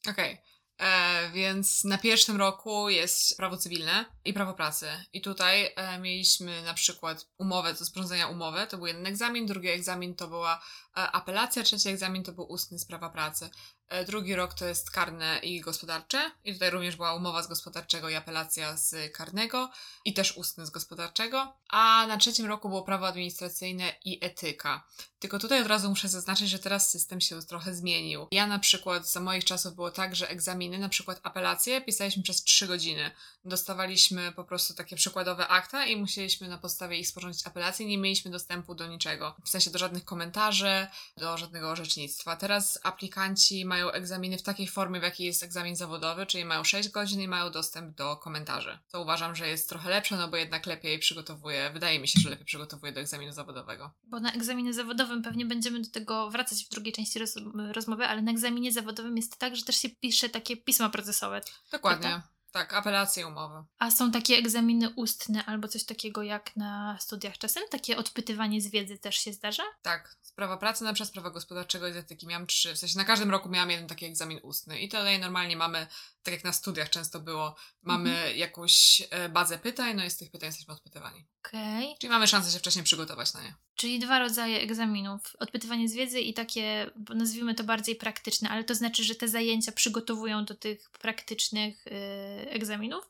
Okej. 0.08 0.32
Okay. 0.32 0.50
E, 0.80 1.30
więc 1.30 1.84
na 1.84 1.98
pierwszym 1.98 2.36
roku 2.36 2.88
jest 2.88 3.36
prawo 3.36 3.56
cywilne 3.56 4.04
i 4.24 4.32
prawo 4.32 4.54
pracy. 4.54 4.86
I 5.12 5.20
tutaj 5.20 5.72
e, 5.76 5.98
mieliśmy 5.98 6.62
na 6.62 6.74
przykład 6.74 7.26
umowę 7.38 7.74
do 7.74 7.84
sporządzenia 7.84 8.28
umowy, 8.28 8.66
to 8.66 8.76
był 8.76 8.86
jeden 8.86 9.06
egzamin, 9.06 9.46
drugi 9.46 9.68
egzamin 9.68 10.14
to 10.14 10.28
była 10.28 10.54
e, 10.54 11.10
apelacja, 11.12 11.62
trzeci 11.62 11.88
egzamin 11.88 12.24
to 12.24 12.32
był 12.32 12.44
ustny 12.52 12.78
z 12.78 12.84
prawa 12.84 13.10
pracy. 13.10 13.50
E, 13.90 14.04
drugi 14.04 14.34
rok 14.34 14.54
to 14.54 14.66
jest 14.66 14.90
karne 14.90 15.38
i 15.42 15.60
gospodarcze. 15.60 16.30
I 16.44 16.52
tutaj 16.52 16.70
również 16.70 16.96
była 16.96 17.14
umowa 17.14 17.42
z 17.42 17.46
gospodarczego 17.46 18.08
i 18.08 18.14
apelacja 18.14 18.76
z 18.76 19.12
karnego 19.12 19.70
i 20.04 20.14
też 20.14 20.36
ustny 20.36 20.66
z 20.66 20.70
gospodarczego. 20.70 21.56
A 21.68 22.06
na 22.08 22.16
trzecim 22.16 22.46
roku 22.46 22.68
było 22.68 22.82
prawo 22.82 23.06
administracyjne 23.06 23.92
i 24.04 24.24
etyka. 24.24 24.86
Tylko 25.18 25.38
tutaj 25.38 25.60
od 25.60 25.66
razu 25.66 25.88
muszę 25.88 26.08
zaznaczyć, 26.08 26.50
że 26.50 26.58
teraz 26.58 26.90
system 26.90 27.20
się 27.20 27.42
trochę 27.42 27.74
zmienił. 27.74 28.26
Ja 28.32 28.46
na 28.46 28.58
przykład 28.58 29.08
za 29.08 29.20
moich 29.20 29.44
czasów 29.44 29.74
było 29.74 29.90
tak, 29.90 30.16
że 30.16 30.28
egzaminy, 30.28 30.78
na 30.78 30.88
przykład 30.88 31.20
apelacje, 31.22 31.80
pisaliśmy 31.80 32.22
przez 32.22 32.42
3 32.42 32.66
godziny. 32.66 33.10
Dostawaliśmy 33.44 34.32
po 34.32 34.44
prostu 34.44 34.74
takie 34.74 34.96
przykładowe 34.96 35.48
akta 35.48 35.86
i 35.86 35.96
musieliśmy 35.96 36.48
na 36.48 36.58
podstawie 36.58 36.98
ich 36.98 37.08
sporządzić 37.08 37.46
apelację. 37.46 37.86
Nie 37.86 37.98
mieliśmy 37.98 38.30
dostępu 38.30 38.74
do 38.74 38.86
niczego. 38.86 39.34
W 39.44 39.48
sensie 39.48 39.70
do 39.70 39.78
żadnych 39.78 40.04
komentarzy, 40.04 40.86
do 41.16 41.38
żadnego 41.38 41.70
orzecznictwa. 41.70 42.36
Teraz 42.36 42.78
aplikanci 42.82 43.64
mają 43.64 43.79
mają 43.80 43.92
egzaminy 43.92 44.38
w 44.38 44.42
takiej 44.42 44.68
formie, 44.68 45.00
w 45.00 45.02
jakiej 45.02 45.26
jest 45.26 45.42
egzamin 45.42 45.76
zawodowy, 45.76 46.26
czyli 46.26 46.44
mają 46.44 46.64
6 46.64 46.88
godzin 46.88 47.20
i 47.20 47.28
mają 47.28 47.50
dostęp 47.50 47.96
do 47.96 48.16
komentarzy. 48.16 48.78
To 48.90 49.02
uważam, 49.02 49.36
że 49.36 49.48
jest 49.48 49.68
trochę 49.68 49.90
lepsze, 49.90 50.16
no 50.16 50.28
bo 50.28 50.36
jednak 50.36 50.66
lepiej 50.66 50.98
przygotowuje, 50.98 51.70
wydaje 51.72 52.00
mi 52.00 52.08
się, 52.08 52.20
że 52.20 52.30
lepiej 52.30 52.46
przygotowuje 52.46 52.92
do 52.92 53.00
egzaminu 53.00 53.32
zawodowego. 53.32 53.90
Bo 54.04 54.20
na 54.20 54.32
egzaminie 54.32 54.74
zawodowym 54.74 55.22
pewnie 55.22 55.46
będziemy 55.46 55.80
do 55.80 55.90
tego 55.90 56.30
wracać 56.30 56.64
w 56.64 56.68
drugiej 56.68 56.92
części 56.92 57.18
roz 57.18 57.34
rozmowy, 57.72 58.06
ale 58.06 58.22
na 58.22 58.30
egzaminie 58.30 58.72
zawodowym 58.72 59.16
jest 59.16 59.38
tak, 59.38 59.56
że 59.56 59.64
też 59.64 59.76
się 59.76 59.88
pisze 59.88 60.28
takie 60.28 60.56
pisma 60.56 60.90
procesowe. 60.90 61.40
Dokładnie. 61.72 62.08
Prawda? 62.08 62.39
Tak, 62.52 62.74
apelacje 62.74 63.26
umowy. 63.26 63.64
A 63.78 63.90
są 63.90 64.10
takie 64.10 64.36
egzaminy 64.36 64.90
ustne 64.96 65.44
albo 65.44 65.68
coś 65.68 65.84
takiego 65.84 66.22
jak 66.22 66.56
na 66.56 66.98
studiach 67.00 67.38
czasem? 67.38 67.62
Takie 67.70 67.96
odpytywanie 67.96 68.60
z 68.60 68.70
wiedzy 68.70 68.98
też 68.98 69.16
się 69.16 69.32
zdarza? 69.32 69.62
Tak, 69.82 70.16
sprawa 70.20 70.56
pracy 70.56 70.84
na 70.84 70.92
przykład 70.92 71.12
prawa 71.12 71.30
gospodarczego 71.30 71.88
i 71.88 71.96
etyki 71.96 72.26
miałam 72.26 72.46
trzy. 72.46 72.74
W 72.74 72.78
sensie 72.78 72.98
na 72.98 73.04
każdym 73.04 73.30
roku 73.30 73.48
miałam 73.48 73.70
jeden 73.70 73.86
taki 73.88 74.06
egzamin 74.06 74.40
ustny 74.42 74.80
i 74.80 74.88
tutaj 74.88 75.18
normalnie 75.18 75.56
mamy, 75.56 75.86
tak 76.22 76.34
jak 76.34 76.44
na 76.44 76.52
studiach 76.52 76.90
często 76.90 77.20
było, 77.20 77.56
mamy 77.82 78.10
mhm. 78.10 78.36
jakąś 78.36 79.02
e, 79.10 79.28
bazę 79.28 79.58
pytań, 79.58 79.96
no 79.96 80.04
i 80.04 80.10
z 80.10 80.16
tych 80.16 80.30
pytań 80.30 80.46
jesteśmy 80.46 80.74
odpytywani. 80.74 81.26
Okej. 81.46 81.84
Okay. 81.84 81.98
Czyli 81.98 82.10
mamy 82.10 82.26
szansę 82.26 82.52
się 82.52 82.58
wcześniej 82.58 82.84
przygotować 82.84 83.34
na 83.34 83.42
nie. 83.42 83.54
Czyli 83.74 83.98
dwa 83.98 84.18
rodzaje 84.18 84.60
egzaminów. 84.60 85.36
Odpytywanie 85.38 85.88
z 85.88 85.94
wiedzy 85.94 86.20
i 86.20 86.34
takie, 86.34 86.90
nazwijmy 87.14 87.54
to 87.54 87.64
bardziej 87.64 87.96
praktyczne, 87.96 88.48
ale 88.48 88.64
to 88.64 88.74
znaczy, 88.74 89.04
że 89.04 89.14
te 89.14 89.28
zajęcia 89.28 89.72
przygotowują 89.72 90.44
do 90.44 90.54
tych 90.54 90.90
praktycznych 90.90 91.86
yy, 91.86 92.50
egzaminów? 92.50 93.04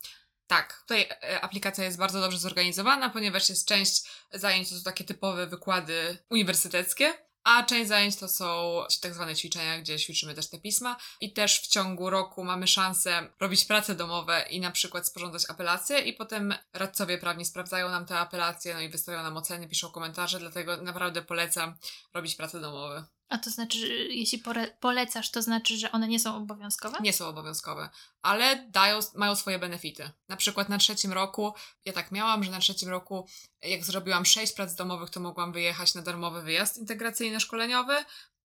Tak, 0.46 0.80
tutaj 0.80 1.08
e, 1.22 1.40
aplikacja 1.40 1.84
jest 1.84 1.98
bardzo 1.98 2.20
dobrze 2.20 2.38
zorganizowana, 2.38 3.10
ponieważ 3.10 3.48
jest 3.48 3.68
część 3.68 4.04
zajęć, 4.32 4.68
to 4.68 4.74
są 4.74 4.82
takie 4.82 5.04
typowe 5.04 5.46
wykłady 5.46 6.18
uniwersyteckie, 6.30 7.14
a 7.44 7.62
część 7.62 7.88
zajęć 7.88 8.16
to 8.16 8.28
są 8.28 8.82
tak 9.02 9.14
zwane 9.14 9.36
ćwiczenia, 9.36 9.80
gdzie 9.80 9.98
ćwiczymy 9.98 10.34
też 10.34 10.50
te 10.50 10.58
pisma 10.58 10.96
i 11.20 11.32
też 11.32 11.60
w 11.60 11.66
ciągu 11.66 12.10
roku 12.10 12.44
mamy 12.44 12.66
szansę 12.66 13.30
robić 13.40 13.64
prace 13.64 13.94
domowe 13.94 14.44
i 14.50 14.60
na 14.60 14.70
przykład 14.70 15.06
sporządzać 15.06 15.50
apelacje 15.50 15.98
i 15.98 16.12
potem 16.12 16.54
radcowie 16.72 17.18
prawni 17.18 17.44
sprawdzają 17.44 17.88
nam 17.88 18.06
te 18.06 18.18
apelacje, 18.18 18.74
no 18.74 18.80
i 18.80 18.88
wystawiają 18.88 19.24
nam 19.24 19.36
oceny, 19.36 19.68
piszą 19.68 19.90
komentarze, 19.90 20.38
dlatego 20.38 20.76
naprawdę 20.76 21.22
polecam 21.22 21.74
robić 22.14 22.34
prace 22.34 22.60
domowe. 22.60 23.04
A 23.30 23.38
to 23.38 23.50
znaczy, 23.50 23.78
jeśli 24.10 24.42
polecasz, 24.80 25.30
to 25.30 25.42
znaczy, 25.42 25.76
że 25.76 25.92
one 25.92 26.08
nie 26.08 26.20
są 26.20 26.36
obowiązkowe? 26.36 26.98
Nie 27.00 27.12
są 27.12 27.28
obowiązkowe, 27.28 27.88
ale 28.22 28.68
dają, 28.70 29.00
mają 29.14 29.34
swoje 29.34 29.58
benefity. 29.58 30.10
Na 30.28 30.36
przykład 30.36 30.68
na 30.68 30.78
trzecim 30.78 31.12
roku, 31.12 31.54
ja 31.84 31.92
tak 31.92 32.12
miałam, 32.12 32.44
że 32.44 32.50
na 32.50 32.60
trzecim 32.60 32.88
roku, 32.88 33.28
jak 33.62 33.84
zrobiłam 33.84 34.26
sześć 34.26 34.52
prac 34.52 34.74
domowych, 34.74 35.10
to 35.10 35.20
mogłam 35.20 35.52
wyjechać 35.52 35.94
na 35.94 36.02
darmowy 36.02 36.42
wyjazd 36.42 36.78
integracyjny-szkoleniowy, 36.78 38.04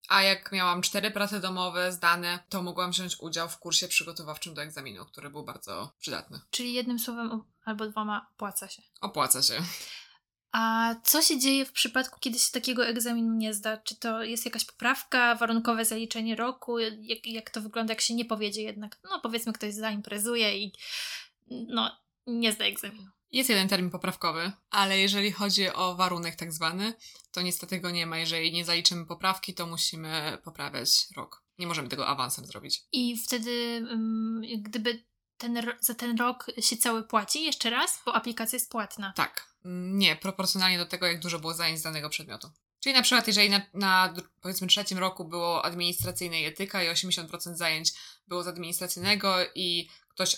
a 0.09 0.21
jak 0.21 0.51
miałam 0.51 0.81
cztery 0.81 1.11
prace 1.11 1.39
domowe 1.39 1.91
zdane, 1.91 2.39
to 2.49 2.61
mogłam 2.61 2.91
wziąć 2.91 3.19
udział 3.19 3.49
w 3.49 3.57
kursie 3.57 3.87
przygotowawczym 3.87 4.53
do 4.53 4.61
egzaminu, 4.61 5.05
który 5.05 5.29
był 5.29 5.43
bardzo 5.43 5.91
przydatny. 5.99 6.39
Czyli 6.49 6.73
jednym 6.73 6.99
słowem 6.99 7.43
albo 7.65 7.87
dwoma 7.87 8.27
opłaca 8.35 8.67
się. 8.67 8.81
Opłaca 9.01 9.43
się. 9.43 9.61
A 10.57 10.95
co 11.03 11.21
się 11.21 11.39
dzieje 11.39 11.65
w 11.65 11.71
przypadku, 11.71 12.19
kiedy 12.19 12.39
się 12.39 12.51
takiego 12.51 12.87
egzaminu 12.87 13.33
nie 13.33 13.53
zda? 13.53 13.77
Czy 13.77 13.95
to 13.95 14.23
jest 14.23 14.45
jakaś 14.45 14.65
poprawka, 14.65 15.35
warunkowe 15.35 15.85
zaliczenie 15.85 16.35
roku? 16.35 16.79
Jak, 16.79 17.27
jak 17.27 17.49
to 17.49 17.61
wygląda, 17.61 17.91
jak 17.91 18.01
się 18.01 18.15
nie 18.15 18.25
powiedzie 18.25 18.61
jednak? 18.61 18.99
No 19.03 19.19
powiedzmy, 19.23 19.53
ktoś 19.53 19.73
zaimprezuje 19.73 20.57
i 20.57 20.73
no, 21.47 21.91
nie 22.27 22.51
zda 22.51 22.65
egzaminu. 22.65 23.11
Jest 23.31 23.49
jeden 23.49 23.67
termin 23.67 23.91
poprawkowy, 23.91 24.51
ale 24.69 24.99
jeżeli 24.99 25.31
chodzi 25.31 25.69
o 25.69 25.95
warunek 25.95 26.35
tak 26.35 26.53
zwany, 26.53 26.93
to 27.31 27.41
niestety 27.41 27.79
go 27.79 27.91
nie 27.91 28.05
ma. 28.05 28.17
Jeżeli 28.17 28.53
nie 28.53 28.65
zaliczymy 28.65 29.05
poprawki, 29.05 29.53
to 29.53 29.67
musimy 29.67 30.37
poprawiać 30.43 30.89
rok. 31.15 31.43
Nie 31.57 31.67
możemy 31.67 31.89
tego 31.89 32.07
awansem 32.07 32.45
zrobić. 32.45 32.83
I 32.91 33.17
wtedy, 33.17 33.85
gdyby 34.59 35.03
ten, 35.37 35.61
za 35.79 35.93
ten 35.93 36.17
rok 36.17 36.47
się 36.61 36.77
cały 36.77 37.03
płaci 37.03 37.43
jeszcze 37.43 37.69
raz, 37.69 38.01
bo 38.05 38.15
aplikacja 38.15 38.55
jest 38.55 38.71
płatna. 38.71 39.13
Tak. 39.15 39.55
Nie, 39.65 40.15
proporcjonalnie 40.15 40.77
do 40.77 40.85
tego, 40.85 41.05
jak 41.05 41.19
dużo 41.19 41.39
było 41.39 41.53
zajęć 41.53 41.79
z 41.79 41.83
danego 41.83 42.09
przedmiotu. 42.09 42.51
Czyli 42.79 42.95
na 42.95 43.01
przykład, 43.01 43.27
jeżeli 43.27 43.49
na, 43.49 43.61
na 43.73 44.13
powiedzmy 44.41 44.67
trzecim 44.67 44.97
roku 44.97 45.25
było 45.25 45.65
administracyjne 45.65 46.41
i 46.41 46.45
etyka 46.45 46.83
i 46.83 46.87
80% 46.87 47.55
zajęć 47.55 47.93
było 48.27 48.43
z 48.43 48.47
administracyjnego 48.47 49.35
i 49.55 49.89
ktoś 50.09 50.37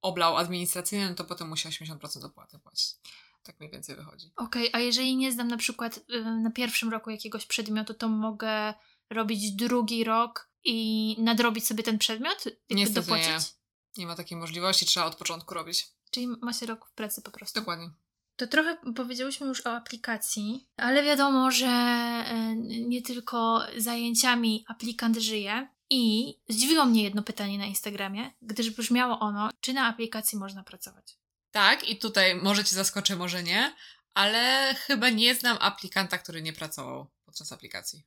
oblał 0.00 0.36
administracyjne, 0.36 1.08
no 1.08 1.14
to 1.14 1.24
potem 1.24 1.48
musi 1.48 1.68
80% 1.68 2.24
opłaty 2.24 2.58
płacić. 2.58 2.94
Tak 3.42 3.60
mniej 3.60 3.72
więcej 3.72 3.96
wychodzi. 3.96 4.32
Okej, 4.36 4.68
okay, 4.68 4.80
a 4.80 4.84
jeżeli 4.84 5.16
nie 5.16 5.32
zdam 5.32 5.48
na 5.48 5.56
przykład 5.56 5.96
y, 5.96 6.24
na 6.24 6.50
pierwszym 6.50 6.90
roku 6.90 7.10
jakiegoś 7.10 7.46
przedmiotu, 7.46 7.94
to 7.94 8.08
mogę 8.08 8.74
robić 9.10 9.52
drugi 9.52 10.04
rok 10.04 10.50
i 10.64 11.16
nadrobić 11.18 11.66
sobie 11.66 11.82
ten 11.82 11.98
przedmiot? 11.98 12.44
Nie, 12.70 12.90
dopłacić? 12.90 13.28
Nie. 13.28 13.61
Nie 13.96 14.06
ma 14.06 14.16
takiej 14.16 14.38
możliwości, 14.38 14.86
trzeba 14.86 15.06
od 15.06 15.16
początku 15.16 15.54
robić. 15.54 15.88
Czyli 16.10 16.26
ma 16.26 16.52
się 16.52 16.66
rok 16.66 16.88
w 16.88 16.92
plecy 16.92 17.22
po 17.22 17.30
prostu. 17.30 17.60
Dokładnie. 17.60 17.90
To 18.36 18.46
trochę 18.46 18.76
powiedziałyśmy 18.96 19.46
już 19.46 19.66
o 19.66 19.76
aplikacji, 19.76 20.66
ale 20.76 21.02
wiadomo, 21.02 21.50
że 21.50 21.66
e, 21.66 22.56
nie 22.56 23.02
tylko 23.02 23.62
zajęciami 23.76 24.64
aplikant 24.68 25.16
żyje. 25.16 25.68
I 25.90 26.34
zdziwiło 26.48 26.84
mnie 26.84 27.02
jedno 27.02 27.22
pytanie 27.22 27.58
na 27.58 27.66
Instagramie, 27.66 28.30
gdyż 28.42 28.70
brzmiało 28.70 29.18
ono, 29.18 29.50
czy 29.60 29.72
na 29.72 29.86
aplikacji 29.86 30.38
można 30.38 30.62
pracować. 30.62 31.16
Tak, 31.50 31.88
i 31.88 31.98
tutaj 31.98 32.34
może 32.34 32.64
Cię 32.64 32.76
zaskoczę, 32.76 33.16
może 33.16 33.42
nie, 33.42 33.74
ale 34.14 34.74
chyba 34.74 35.10
nie 35.10 35.34
znam 35.34 35.58
aplikanta, 35.60 36.18
który 36.18 36.42
nie 36.42 36.52
pracował 36.52 37.10
podczas 37.24 37.52
aplikacji. 37.52 38.04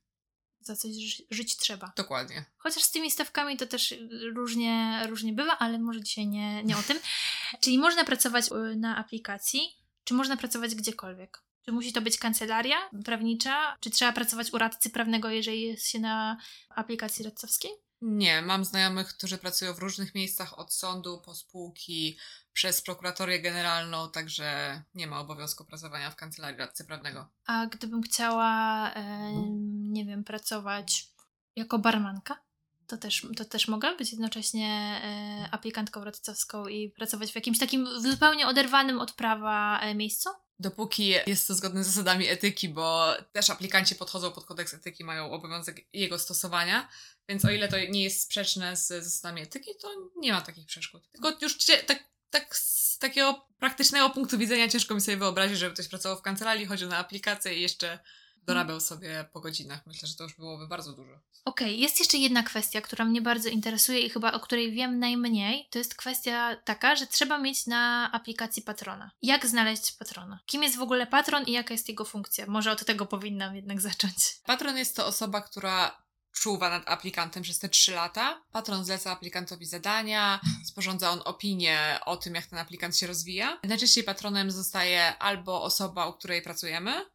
Za 0.66 0.76
coś 0.76 0.94
ży 0.94 1.22
żyć 1.30 1.56
trzeba. 1.56 1.92
Dokładnie. 1.96 2.44
Chociaż 2.56 2.82
z 2.82 2.90
tymi 2.90 3.10
stawkami 3.10 3.56
to 3.56 3.66
też 3.66 3.94
różnie, 4.34 5.02
różnie 5.08 5.32
bywa, 5.32 5.58
ale 5.58 5.78
może 5.78 6.02
dzisiaj 6.02 6.26
nie, 6.26 6.64
nie 6.64 6.76
o 6.76 6.82
tym. 6.82 6.98
Czyli 7.62 7.78
można 7.78 8.04
pracować 8.04 8.46
y, 8.46 8.76
na 8.76 8.96
aplikacji, 8.96 9.60
czy 10.04 10.14
można 10.14 10.36
pracować 10.36 10.74
gdziekolwiek? 10.74 11.42
Czy 11.64 11.72
musi 11.72 11.92
to 11.92 12.00
być 12.00 12.18
kancelaria 12.18 12.76
prawnicza? 13.04 13.76
Czy 13.80 13.90
trzeba 13.90 14.12
pracować 14.12 14.52
u 14.52 14.58
radcy 14.58 14.90
prawnego, 14.90 15.30
jeżeli 15.30 15.62
jest 15.62 15.88
się 15.88 15.98
na 15.98 16.36
aplikacji 16.68 17.24
radcowskiej? 17.24 17.70
Nie, 18.00 18.42
mam 18.42 18.64
znajomych, 18.64 19.08
którzy 19.08 19.38
pracują 19.38 19.74
w 19.74 19.78
różnych 19.78 20.14
miejscach 20.14 20.58
od 20.58 20.74
sądu 20.74 21.22
po 21.24 21.34
spółki, 21.34 22.18
przez 22.56 22.82
prokuratorię 22.82 23.40
generalną, 23.40 24.10
także 24.10 24.82
nie 24.94 25.06
ma 25.06 25.20
obowiązku 25.20 25.64
pracowania 25.64 26.10
w 26.10 26.16
kancelarii 26.16 26.58
radcy 26.58 26.84
prawnego. 26.84 27.28
A 27.46 27.66
gdybym 27.66 28.02
chciała, 28.02 28.92
e, 28.94 29.32
nie 29.68 30.04
wiem, 30.04 30.24
pracować 30.24 31.08
jako 31.56 31.78
barmanka? 31.78 32.42
To 32.86 32.96
też, 32.96 33.26
to 33.36 33.44
też 33.44 33.68
mogę 33.68 33.96
być 33.96 34.12
jednocześnie 34.12 35.00
e, 35.04 35.48
aplikantką 35.50 36.04
radcowską 36.04 36.66
i 36.66 36.90
pracować 36.90 37.32
w 37.32 37.34
jakimś 37.34 37.58
takim 37.58 38.00
zupełnie 38.00 38.46
oderwanym 38.46 39.00
od 39.00 39.12
prawa 39.12 39.80
e, 39.80 39.94
miejscu? 39.94 40.30
Dopóki 40.58 41.14
jest 41.26 41.48
to 41.48 41.54
zgodne 41.54 41.84
z 41.84 41.86
zasadami 41.86 42.28
etyki, 42.28 42.68
bo 42.68 43.14
też 43.32 43.50
aplikanci 43.50 43.94
podchodzą 43.94 44.32
pod 44.32 44.44
kodeks 44.44 44.74
etyki, 44.74 45.04
mają 45.04 45.30
obowiązek 45.30 45.86
jego 45.92 46.18
stosowania, 46.18 46.88
więc 47.28 47.44
o 47.44 47.50
ile 47.50 47.68
to 47.68 47.76
nie 47.78 48.02
jest 48.02 48.22
sprzeczne 48.22 48.76
z 48.76 48.88
zasadami 48.88 49.42
etyki, 49.42 49.70
to 49.80 49.88
nie 50.16 50.32
ma 50.32 50.40
takich 50.40 50.66
przeszkód. 50.66 51.10
Tylko 51.12 51.32
już 51.42 51.56
tak, 51.86 52.04
tak 52.40 52.56
z 52.56 52.98
takiego 52.98 53.46
praktycznego 53.58 54.10
punktu 54.10 54.38
widzenia 54.38 54.68
ciężko 54.68 54.94
mi 54.94 55.00
sobie 55.00 55.16
wyobrazić, 55.16 55.58
żeby 55.58 55.74
ktoś 55.74 55.88
pracował 55.88 56.18
w 56.18 56.22
kancelarii, 56.22 56.66
chodził 56.66 56.88
na 56.88 56.98
aplikację 56.98 57.54
i 57.54 57.62
jeszcze 57.62 57.98
dorabiał 58.42 58.80
sobie 58.80 59.28
po 59.32 59.40
godzinach. 59.40 59.86
Myślę, 59.86 60.08
że 60.08 60.14
to 60.14 60.24
już 60.24 60.36
byłoby 60.36 60.68
bardzo 60.68 60.92
dużo. 60.92 61.12
Okej, 61.44 61.68
okay, 61.68 61.72
jest 61.72 61.98
jeszcze 61.98 62.18
jedna 62.18 62.42
kwestia, 62.42 62.80
która 62.80 63.04
mnie 63.04 63.22
bardzo 63.22 63.48
interesuje 63.48 64.00
i 64.00 64.10
chyba 64.10 64.32
o 64.32 64.40
której 64.40 64.72
wiem 64.72 64.98
najmniej. 64.98 65.68
To 65.70 65.78
jest 65.78 65.94
kwestia 65.94 66.56
taka, 66.64 66.96
że 66.96 67.06
trzeba 67.06 67.38
mieć 67.38 67.66
na 67.66 68.12
aplikacji 68.12 68.62
patrona. 68.62 69.10
Jak 69.22 69.46
znaleźć 69.46 69.92
patrona? 69.92 70.40
Kim 70.46 70.62
jest 70.62 70.76
w 70.76 70.82
ogóle 70.82 71.06
patron 71.06 71.44
i 71.44 71.52
jaka 71.52 71.74
jest 71.74 71.88
jego 71.88 72.04
funkcja? 72.04 72.46
Może 72.48 72.72
od 72.72 72.84
tego 72.84 73.06
powinnam 73.06 73.56
jednak 73.56 73.80
zacząć. 73.80 74.14
Patron 74.46 74.76
jest 74.76 74.96
to 74.96 75.06
osoba, 75.06 75.40
która 75.40 76.05
czuwa 76.40 76.70
nad 76.70 76.82
aplikantem 76.88 77.42
przez 77.42 77.58
te 77.58 77.68
trzy 77.68 77.92
lata. 77.92 78.42
Patron 78.52 78.84
zleca 78.84 79.10
aplikantowi 79.10 79.66
zadania, 79.66 80.40
sporządza 80.64 81.10
on 81.10 81.22
opinię 81.24 81.98
o 82.04 82.16
tym, 82.16 82.34
jak 82.34 82.46
ten 82.46 82.58
aplikant 82.58 82.96
się 82.96 83.06
rozwija. 83.06 83.60
Najczęściej 83.64 84.04
patronem 84.04 84.50
zostaje 84.50 85.18
albo 85.18 85.62
osoba, 85.62 86.06
u 86.06 86.12
której 86.12 86.42
pracujemy, 86.42 87.06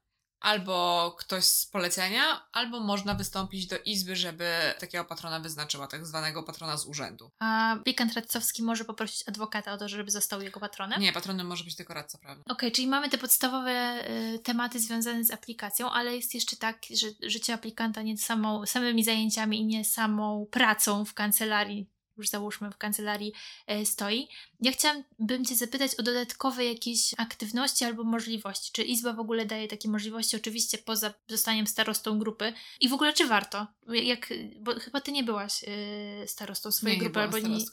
albo 0.41 1.15
ktoś 1.19 1.43
z 1.43 1.65
polecenia, 1.65 2.47
albo 2.51 2.79
można 2.79 3.13
wystąpić 3.13 3.67
do 3.67 3.77
izby, 3.77 4.15
żeby 4.15 4.49
takiego 4.79 5.05
patrona 5.05 5.39
wyznaczyła, 5.39 5.87
tak 5.87 6.05
zwanego 6.05 6.43
patrona 6.43 6.77
z 6.77 6.85
urzędu. 6.85 7.31
A 7.39 7.75
pikant 7.85 8.13
radcowski 8.13 8.63
może 8.63 8.85
poprosić 8.85 9.29
adwokata 9.29 9.73
o 9.73 9.77
to, 9.77 9.89
żeby 9.89 10.11
został 10.11 10.41
jego 10.41 10.59
patronem? 10.59 11.01
Nie, 11.01 11.13
patronem 11.13 11.47
może 11.47 11.63
być 11.63 11.75
tylko 11.75 11.93
radca 11.93 12.17
prawny. 12.17 12.43
Okej, 12.43 12.53
okay, 12.53 12.71
czyli 12.71 12.87
mamy 12.87 13.09
te 13.09 13.17
podstawowe 13.17 14.03
y, 14.35 14.39
tematy 14.39 14.79
związane 14.79 15.23
z 15.23 15.31
aplikacją, 15.31 15.91
ale 15.91 16.15
jest 16.15 16.33
jeszcze 16.33 16.57
tak, 16.57 16.77
że 16.89 17.07
życie 17.29 17.53
aplikanta 17.53 18.01
nie 18.01 18.17
samą, 18.17 18.65
samymi 18.65 19.03
zajęciami 19.03 19.59
i 19.59 19.65
nie 19.65 19.85
samą 19.85 20.47
pracą 20.51 21.05
w 21.05 21.13
kancelarii 21.13 21.90
już 22.17 22.29
załóżmy 22.29 22.71
w 22.71 22.77
kancelarii 22.77 23.33
e, 23.67 23.85
stoi. 23.85 24.27
Ja 24.61 24.71
chciałabym 24.71 25.45
Cię 25.45 25.55
zapytać 25.55 25.95
o 25.95 26.03
dodatkowe 26.03 26.65
jakieś 26.65 27.13
aktywności 27.17 27.85
albo 27.85 28.03
możliwości. 28.03 28.71
Czy 28.71 28.83
Izba 28.83 29.13
w 29.13 29.19
ogóle 29.19 29.45
daje 29.45 29.67
takie 29.67 29.89
możliwości, 29.89 30.35
oczywiście 30.35 30.77
poza 30.77 31.13
zostaniem 31.27 31.67
starostą 31.67 32.19
grupy 32.19 32.53
i 32.79 32.89
w 32.89 32.93
ogóle 32.93 33.13
czy 33.13 33.27
warto? 33.27 33.67
Jak, 33.87 34.33
bo 34.59 34.79
chyba 34.79 35.01
Ty 35.01 35.11
nie 35.11 35.23
byłaś 35.23 35.63
e, 35.67 36.27
starostą 36.27 36.71
swojej 36.71 36.97
nie, 36.97 37.03
grupy 37.03 37.19
nie 37.19 37.23
albo 37.23 37.37
ani, 37.37 37.65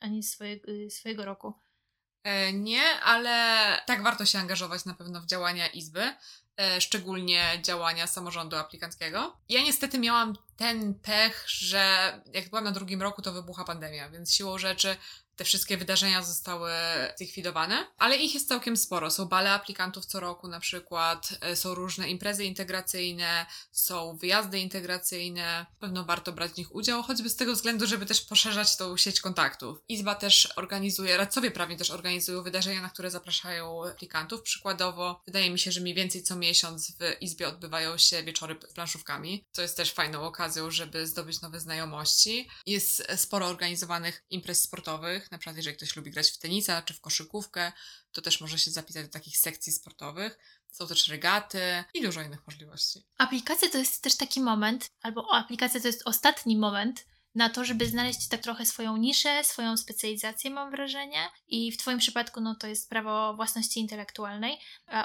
ani 0.00 0.22
swojego, 0.22 0.72
swojego 0.90 1.24
roku. 1.24 1.65
E, 2.26 2.52
nie, 2.52 3.00
ale 3.00 3.66
tak 3.86 4.02
warto 4.02 4.26
się 4.26 4.38
angażować 4.38 4.84
na 4.84 4.94
pewno 4.94 5.20
w 5.20 5.26
działania 5.26 5.66
Izby. 5.66 6.14
E, 6.60 6.80
szczególnie 6.80 7.58
działania 7.62 8.06
samorządu 8.06 8.56
aplikanckiego. 8.56 9.36
Ja 9.48 9.62
niestety 9.62 9.98
miałam 9.98 10.36
ten 10.56 10.94
pech, 10.94 11.44
że 11.46 12.12
jak 12.32 12.48
byłam 12.50 12.64
na 12.64 12.70
drugim 12.70 13.02
roku, 13.02 13.22
to 13.22 13.32
wybucha 13.32 13.64
pandemia, 13.64 14.10
więc 14.10 14.34
siłą 14.34 14.58
rzeczy 14.58 14.96
te 15.36 15.44
wszystkie 15.44 15.76
wydarzenia 15.76 16.22
zostały 16.22 16.70
zlikwidowane, 17.16 17.86
ale 17.98 18.16
ich 18.16 18.34
jest 18.34 18.48
całkiem 18.48 18.76
sporo. 18.76 19.10
Są 19.10 19.26
bale 19.26 19.52
aplikantów 19.52 20.06
co 20.06 20.20
roku 20.20 20.48
na 20.48 20.60
przykład, 20.60 21.28
e, 21.40 21.56
są 21.56 21.74
różne 21.74 22.10
imprezy 22.10 22.44
integracyjne, 22.44 23.46
są 23.72 24.16
wyjazdy 24.16 24.58
integracyjne. 24.58 25.66
Pewno 25.78 26.04
warto 26.04 26.32
brać 26.32 26.52
w 26.52 26.56
nich 26.56 26.74
udział, 26.74 27.02
choćby 27.02 27.30
z 27.30 27.36
tego 27.36 27.52
względu, 27.52 27.86
żeby 27.86 28.06
też 28.06 28.20
poszerzać 28.20 28.76
tą 28.76 28.96
sieć 28.96 29.20
kontaktów. 29.20 29.78
Izba 29.88 30.14
też 30.14 30.48
organizuje, 30.56 31.16
radcowie 31.16 31.50
prawnie 31.50 31.76
też 31.76 31.90
organizują 31.90 32.42
wydarzenia, 32.42 32.82
na 32.82 32.90
które 32.90 33.10
zapraszają 33.10 33.86
aplikantów. 33.88 34.42
Przykładowo, 34.42 35.22
wydaje 35.26 35.50
mi 35.50 35.58
się, 35.58 35.72
że 35.72 35.80
mniej 35.80 35.94
więcej 35.94 36.22
co 36.22 36.36
miesiąc 36.36 36.92
w 36.92 37.22
Izbie 37.22 37.48
odbywają 37.48 37.98
się 37.98 38.22
wieczory 38.22 38.56
z 38.68 38.72
planszówkami, 38.72 39.44
co 39.52 39.62
jest 39.62 39.76
też 39.76 39.92
fajną 39.92 40.22
okazją, 40.22 40.70
żeby 40.70 41.06
zdobyć 41.06 41.40
nowe 41.40 41.60
znajomości. 41.60 42.48
Jest 42.66 43.06
sporo 43.16 43.46
organizowanych 43.46 44.24
imprez 44.30 44.62
sportowych, 44.62 45.25
na 45.30 45.38
przykład 45.38 45.56
jeżeli 45.56 45.76
ktoś 45.76 45.96
lubi 45.96 46.10
grać 46.10 46.30
w 46.30 46.38
tenisa 46.38 46.82
czy 46.82 46.94
w 46.94 47.00
koszykówkę, 47.00 47.72
to 48.12 48.22
też 48.22 48.40
może 48.40 48.58
się 48.58 48.70
zapisać 48.70 49.06
do 49.06 49.12
takich 49.12 49.38
sekcji 49.38 49.72
sportowych. 49.72 50.38
Są 50.70 50.86
też 50.86 51.08
regaty 51.08 51.84
i 51.94 52.02
dużo 52.02 52.22
innych 52.22 52.46
możliwości. 52.46 53.04
Aplikacja 53.18 53.70
to 53.70 53.78
jest 53.78 54.02
też 54.02 54.16
taki 54.16 54.40
moment, 54.40 54.90
albo 55.02 55.34
aplikacja 55.34 55.80
to 55.80 55.86
jest 55.86 56.02
ostatni 56.04 56.56
moment, 56.56 57.06
na 57.36 57.50
to, 57.50 57.64
żeby 57.64 57.86
znaleźć 57.86 58.28
tak 58.28 58.40
trochę 58.40 58.66
swoją 58.66 58.96
niszę, 58.96 59.44
swoją 59.44 59.76
specjalizację, 59.76 60.50
mam 60.50 60.70
wrażenie. 60.70 61.28
I 61.48 61.72
w 61.72 61.76
Twoim 61.76 61.98
przypadku, 61.98 62.40
no 62.40 62.54
to 62.54 62.66
jest 62.66 62.90
prawo 62.90 63.34
własności 63.34 63.80
intelektualnej. 63.80 64.58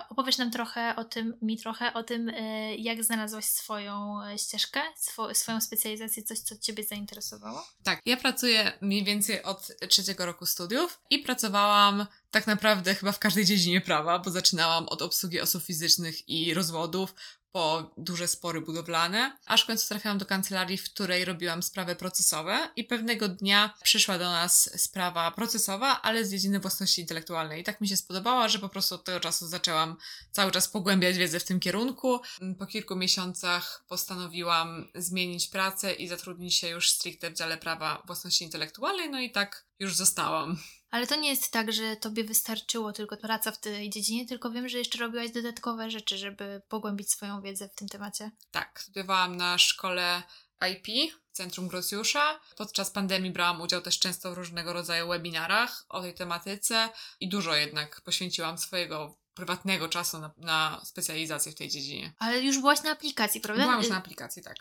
Opowiesz 0.10 0.38
nam 0.38 0.52
trochę 0.52 0.96
o 0.96 1.04
tym, 1.04 1.38
mi 1.42 1.58
trochę 1.58 1.94
o 1.94 2.04
tym, 2.04 2.30
e, 2.30 2.76
jak 2.76 3.04
znalazłaś 3.04 3.46
swoją 3.46 4.24
e, 4.24 4.38
ścieżkę, 4.38 4.82
swo 4.98 5.36
swoją 5.36 5.62
specjalizację, 5.62 6.24
coś, 6.24 6.40
co 6.40 6.58
Ciebie 6.58 6.84
zainteresowało? 6.84 7.66
Tak, 7.84 8.02
ja 8.06 8.18
pracuję 8.18 8.72
mniej 8.82 9.04
więcej 9.04 9.44
od 9.44 9.72
trzeciego 9.90 10.26
roku 10.26 10.46
studiów 10.46 11.02
i 11.10 11.20
pracowałam 11.20 12.06
tak 12.32 12.48
naprawdę 12.48 12.96
chyba 12.96 13.12
w 13.12 13.20
każdej 13.20 13.46
dziedzinie 13.46 13.82
prawa, 13.82 14.20
bo 14.20 14.32
zaczynałam 14.32 14.88
od 14.88 15.02
obsługi 15.02 15.42
osób 15.42 15.64
fizycznych 15.64 16.30
i 16.30 16.54
rozwodów, 16.54 17.14
po 17.52 17.92
duże 17.98 18.28
spory 18.28 18.62
budowlane, 18.62 19.38
aż 19.46 19.64
w 19.64 19.68
końcu 19.68 19.88
trafiłam 19.88 20.18
do 20.18 20.26
kancelarii, 20.26 20.78
w 20.78 20.94
której 20.94 21.26
robiłam 21.26 21.64
sprawy 21.64 21.96
procesowe 21.96 22.70
i 22.76 22.84
pewnego 22.84 23.28
dnia 23.28 23.74
przyszła 23.84 24.18
do 24.18 24.32
nas 24.32 24.82
sprawa 24.82 25.32
procesowa, 25.32 26.02
ale 26.02 26.26
z 26.26 26.32
dziedziny 26.32 26.60
własności 26.60 27.02
intelektualnej. 27.02 27.62
I 27.62 27.64
tak 27.64 27.82
mi 27.82 27.88
się 27.88 27.98
spodobała, 27.98 28.48
że 28.48 28.60
po 28.60 28.70
prostu 28.70 28.96
od 28.96 29.04
tego 29.04 29.20
czasu 29.20 29.48
zaczęłam 29.48 29.96
cały 30.32 30.52
czas 30.52 30.68
pogłębiać 30.68 31.18
wiedzę 31.18 31.40
w 31.40 31.44
tym 31.44 31.60
kierunku. 31.60 32.20
Po 32.60 32.66
kilku 32.66 32.96
miesiącach 32.96 33.86
postanowiłam 33.88 34.88
zmienić 34.96 35.48
pracę 35.48 35.94
i 35.94 36.08
zatrudnić 36.08 36.56
się 36.56 36.68
już 36.68 36.90
stricte 36.90 37.32
w 37.32 37.34
dziale 37.34 37.58
prawa 37.58 38.04
własności 38.06 38.44
intelektualnej, 38.44 39.10
no 39.10 39.20
i 39.20 39.32
tak 39.32 39.66
już 39.80 39.96
zostałam. 39.96 40.58
Ale 40.92 41.08
to 41.08 41.16
nie 41.16 41.30
jest 41.30 41.52
tak, 41.52 41.74
że 41.74 41.96
tobie 41.96 42.24
wystarczyło 42.24 42.94
tylko 42.94 43.18
praca 43.18 43.52
w 43.52 43.60
tej 43.60 43.90
dziedzinie, 43.90 44.28
tylko 44.28 44.52
wiem, 44.52 44.70
że 44.70 44.78
jeszcze 44.78 44.98
robiłaś 44.98 45.32
dodatkowe 45.32 45.92
rzeczy, 45.92 46.18
żeby 46.18 46.62
pogłębić 46.68 47.12
swoją 47.12 47.42
wiedzę 47.42 47.70
w 47.70 47.76
tym 47.76 47.88
temacie. 47.88 48.32
Tak, 48.52 48.82
studiowałam 48.82 49.38
na 49.38 49.58
szkole 49.58 50.24
IP, 50.72 51.14
Centrum 51.32 51.68
Grosjusza. 51.68 52.40
Podczas 52.56 52.92
pandemii 52.92 53.32
brałam 53.32 53.62
udział 53.62 53.82
też 53.82 54.00
często 54.00 54.32
w 54.32 54.38
różnego 54.38 54.74
rodzaju 54.74 55.08
webinarach 55.08 55.86
o 55.90 56.02
tej 56.02 56.14
tematyce 56.14 56.90
i 57.20 57.30
dużo 57.30 57.56
jednak 57.56 58.02
poświęciłam 58.02 58.58
swojego 58.58 59.18
prywatnego 59.34 59.90
czasu 59.90 60.20
na, 60.20 60.32
na 60.38 60.82
specjalizację 60.86 61.52
w 61.52 61.56
tej 61.56 61.70
dziedzinie. 61.70 62.14
Ale 62.20 62.42
już 62.42 62.60
byłaś 62.60 62.84
na 62.84 62.92
aplikacji, 62.92 63.42
prawda? 63.42 63.64
Byłam 63.64 63.80
już 63.80 63.90
na 63.90 63.98
aplikacji, 63.98 64.44
tak. 64.44 64.56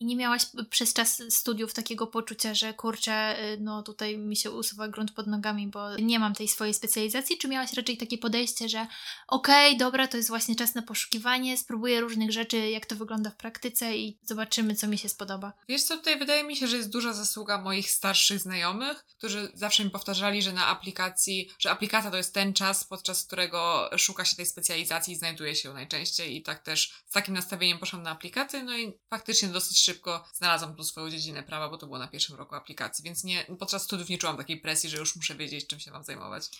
I 0.00 0.04
nie 0.04 0.16
miałaś 0.16 0.42
przez 0.70 0.92
czas 0.92 1.22
studiów 1.30 1.74
takiego 1.74 2.06
poczucia, 2.06 2.54
że 2.54 2.74
kurczę, 2.74 3.44
y, 3.52 3.58
no 3.60 3.82
tutaj 3.82 4.18
mi 4.18 4.36
się 4.36 4.50
usuwa 4.50 4.88
grunt 4.88 5.12
pod 5.12 5.26
nogami, 5.26 5.68
bo 5.68 5.96
nie 5.96 6.18
mam 6.18 6.34
tej 6.34 6.48
swojej 6.48 6.74
specjalizacji? 6.74 7.38
Czy 7.38 7.48
miałaś 7.48 7.72
raczej 7.72 7.96
takie 7.96 8.18
podejście, 8.18 8.68
że 8.68 8.86
okej, 9.28 9.66
okay, 9.68 9.78
dobra, 9.78 10.08
to 10.08 10.16
jest 10.16 10.28
właśnie 10.28 10.56
czas 10.56 10.74
na 10.74 10.82
poszukiwanie, 10.82 11.58
spróbuję 11.58 12.00
różnych 12.00 12.32
rzeczy, 12.32 12.70
jak 12.70 12.86
to 12.86 12.96
wygląda 12.96 13.30
w 13.30 13.36
praktyce 13.36 13.96
i 13.96 14.18
zobaczymy, 14.22 14.74
co 14.74 14.86
mi 14.86 14.98
się 14.98 15.08
spodoba? 15.08 15.52
Wiesz 15.68 15.82
co, 15.82 15.96
tutaj 15.96 16.18
wydaje 16.18 16.44
mi 16.44 16.56
się, 16.56 16.68
że 16.68 16.76
jest 16.76 16.90
duża 16.90 17.12
zasługa 17.12 17.62
moich 17.62 17.90
starszych 17.90 18.40
znajomych, 18.40 19.04
którzy 19.18 19.52
zawsze 19.54 19.84
mi 19.84 19.90
powtarzali, 19.90 20.42
że 20.42 20.52
na 20.52 20.66
aplikacji, 20.66 21.50
że 21.58 21.70
aplikacja 21.70 22.10
to 22.10 22.16
jest 22.16 22.34
ten 22.34 22.52
czas, 22.52 22.84
podczas 22.84 23.26
którego 23.26 23.90
szuka 23.96 24.24
się 24.24 24.36
tej 24.36 24.46
specjalizacji 24.46 25.14
i 25.14 25.16
znajduje 25.16 25.54
się 25.54 25.72
najczęściej 25.72 26.36
i 26.36 26.42
tak 26.42 26.62
też 26.62 27.02
z 27.06 27.12
takim 27.12 27.34
nastawieniem 27.34 27.78
poszłam 27.78 28.02
na 28.02 28.10
aplikację, 28.10 28.62
no 28.62 28.78
i 28.78 28.92
faktycznie 29.10 29.48
dosyć 29.48 29.85
szybko 29.86 30.24
znalazłam 30.34 30.76
tu 30.76 30.84
swoją 30.84 31.10
dziedzinę 31.10 31.42
prawa, 31.42 31.68
bo 31.68 31.78
to 31.78 31.86
było 31.86 31.98
na 31.98 32.08
pierwszym 32.08 32.36
roku 32.36 32.54
aplikacji, 32.54 33.04
więc 33.04 33.24
nie, 33.24 33.46
podczas 33.58 33.82
studiów 33.82 34.08
nie 34.08 34.18
czułam 34.18 34.36
takiej 34.36 34.60
presji, 34.60 34.90
że 34.90 34.98
już 34.98 35.16
muszę 35.16 35.34
wiedzieć, 35.34 35.66
czym 35.66 35.80
się 35.80 35.90
mam 35.90 36.04
zajmować. 36.04 36.50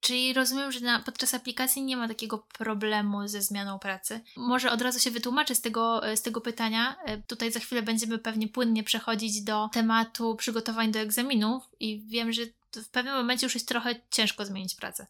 Czyli 0.00 0.32
rozumiem, 0.32 0.72
że 0.72 0.80
na, 0.80 1.00
podczas 1.00 1.34
aplikacji 1.34 1.82
nie 1.82 1.96
ma 1.96 2.08
takiego 2.08 2.38
problemu 2.38 3.28
ze 3.28 3.42
zmianą 3.42 3.78
pracy. 3.78 4.20
Może 4.36 4.70
od 4.70 4.82
razu 4.82 5.00
się 5.00 5.10
wytłumaczę 5.10 5.54
z 5.54 5.60
tego, 5.60 6.00
z 6.16 6.22
tego 6.22 6.40
pytania. 6.40 6.96
E, 7.04 7.22
tutaj 7.22 7.52
za 7.52 7.60
chwilę 7.60 7.82
będziemy 7.82 8.18
pewnie 8.18 8.48
płynnie 8.48 8.84
przechodzić 8.84 9.42
do 9.42 9.68
tematu 9.72 10.36
przygotowań 10.36 10.92
do 10.92 10.98
egzaminów 10.98 11.64
i 11.80 12.02
wiem, 12.06 12.32
że 12.32 12.42
w 12.76 12.88
pewnym 12.88 13.14
momencie 13.14 13.46
już 13.46 13.54
jest 13.54 13.68
trochę 13.68 13.94
ciężko 14.10 14.46
zmienić 14.46 14.74
pracę. 14.74 15.06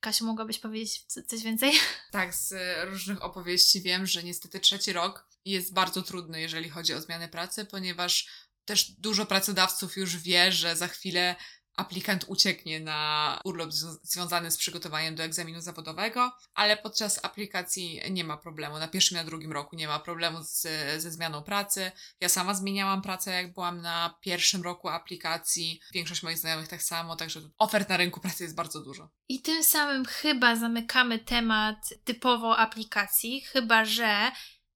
Kasiu, 0.00 0.26
mogłabyś 0.26 0.58
powiedzieć 0.58 1.04
coś 1.26 1.42
więcej? 1.42 1.72
Tak, 2.10 2.34
z 2.34 2.54
różnych 2.88 3.22
opowieści 3.22 3.82
wiem, 3.82 4.06
że 4.06 4.22
niestety 4.22 4.60
trzeci 4.60 4.92
rok 4.92 5.26
jest 5.44 5.72
bardzo 5.72 6.02
trudny, 6.02 6.40
jeżeli 6.40 6.68
chodzi 6.68 6.94
o 6.94 7.00
zmianę 7.00 7.28
pracy, 7.28 7.64
ponieważ 7.64 8.28
też 8.64 8.90
dużo 8.90 9.26
pracodawców 9.26 9.96
już 9.96 10.16
wie, 10.16 10.52
że 10.52 10.76
za 10.76 10.88
chwilę 10.88 11.36
aplikant 11.78 12.24
ucieknie 12.28 12.80
na 12.80 13.40
urlop 13.44 13.72
związany 14.02 14.50
z 14.50 14.56
przygotowaniem 14.56 15.14
do 15.14 15.22
egzaminu 15.22 15.60
zawodowego, 15.60 16.32
ale 16.54 16.76
podczas 16.76 17.24
aplikacji 17.24 18.00
nie 18.10 18.24
ma 18.24 18.36
problemu. 18.36 18.78
Na 18.78 18.88
pierwszym 18.88 19.16
i 19.16 19.20
na 19.20 19.24
drugim 19.24 19.52
roku 19.52 19.76
nie 19.76 19.88
ma 19.88 19.98
problemu 19.98 20.38
z, 20.42 20.62
ze 21.02 21.10
zmianą 21.10 21.42
pracy. 21.42 21.92
Ja 22.20 22.28
sama 22.28 22.54
zmieniałam 22.54 23.02
pracę, 23.02 23.32
jak 23.32 23.54
byłam 23.54 23.80
na 23.80 24.18
pierwszym 24.20 24.62
roku 24.62 24.88
aplikacji. 24.88 25.80
Większość 25.92 26.22
moich 26.22 26.38
znajomych 26.38 26.68
tak 26.68 26.82
samo, 26.82 27.16
także 27.16 27.40
ofert 27.58 27.88
na 27.88 27.96
rynku 27.96 28.20
pracy 28.20 28.42
jest 28.42 28.56
bardzo 28.56 28.80
dużo. 28.80 29.08
I 29.28 29.42
tym 29.42 29.64
samym 29.64 30.04
chyba 30.04 30.56
zamykamy 30.56 31.18
temat 31.18 31.94
typowo 32.04 32.56
aplikacji, 32.56 33.40
chyba 33.40 33.84
że 33.84 34.32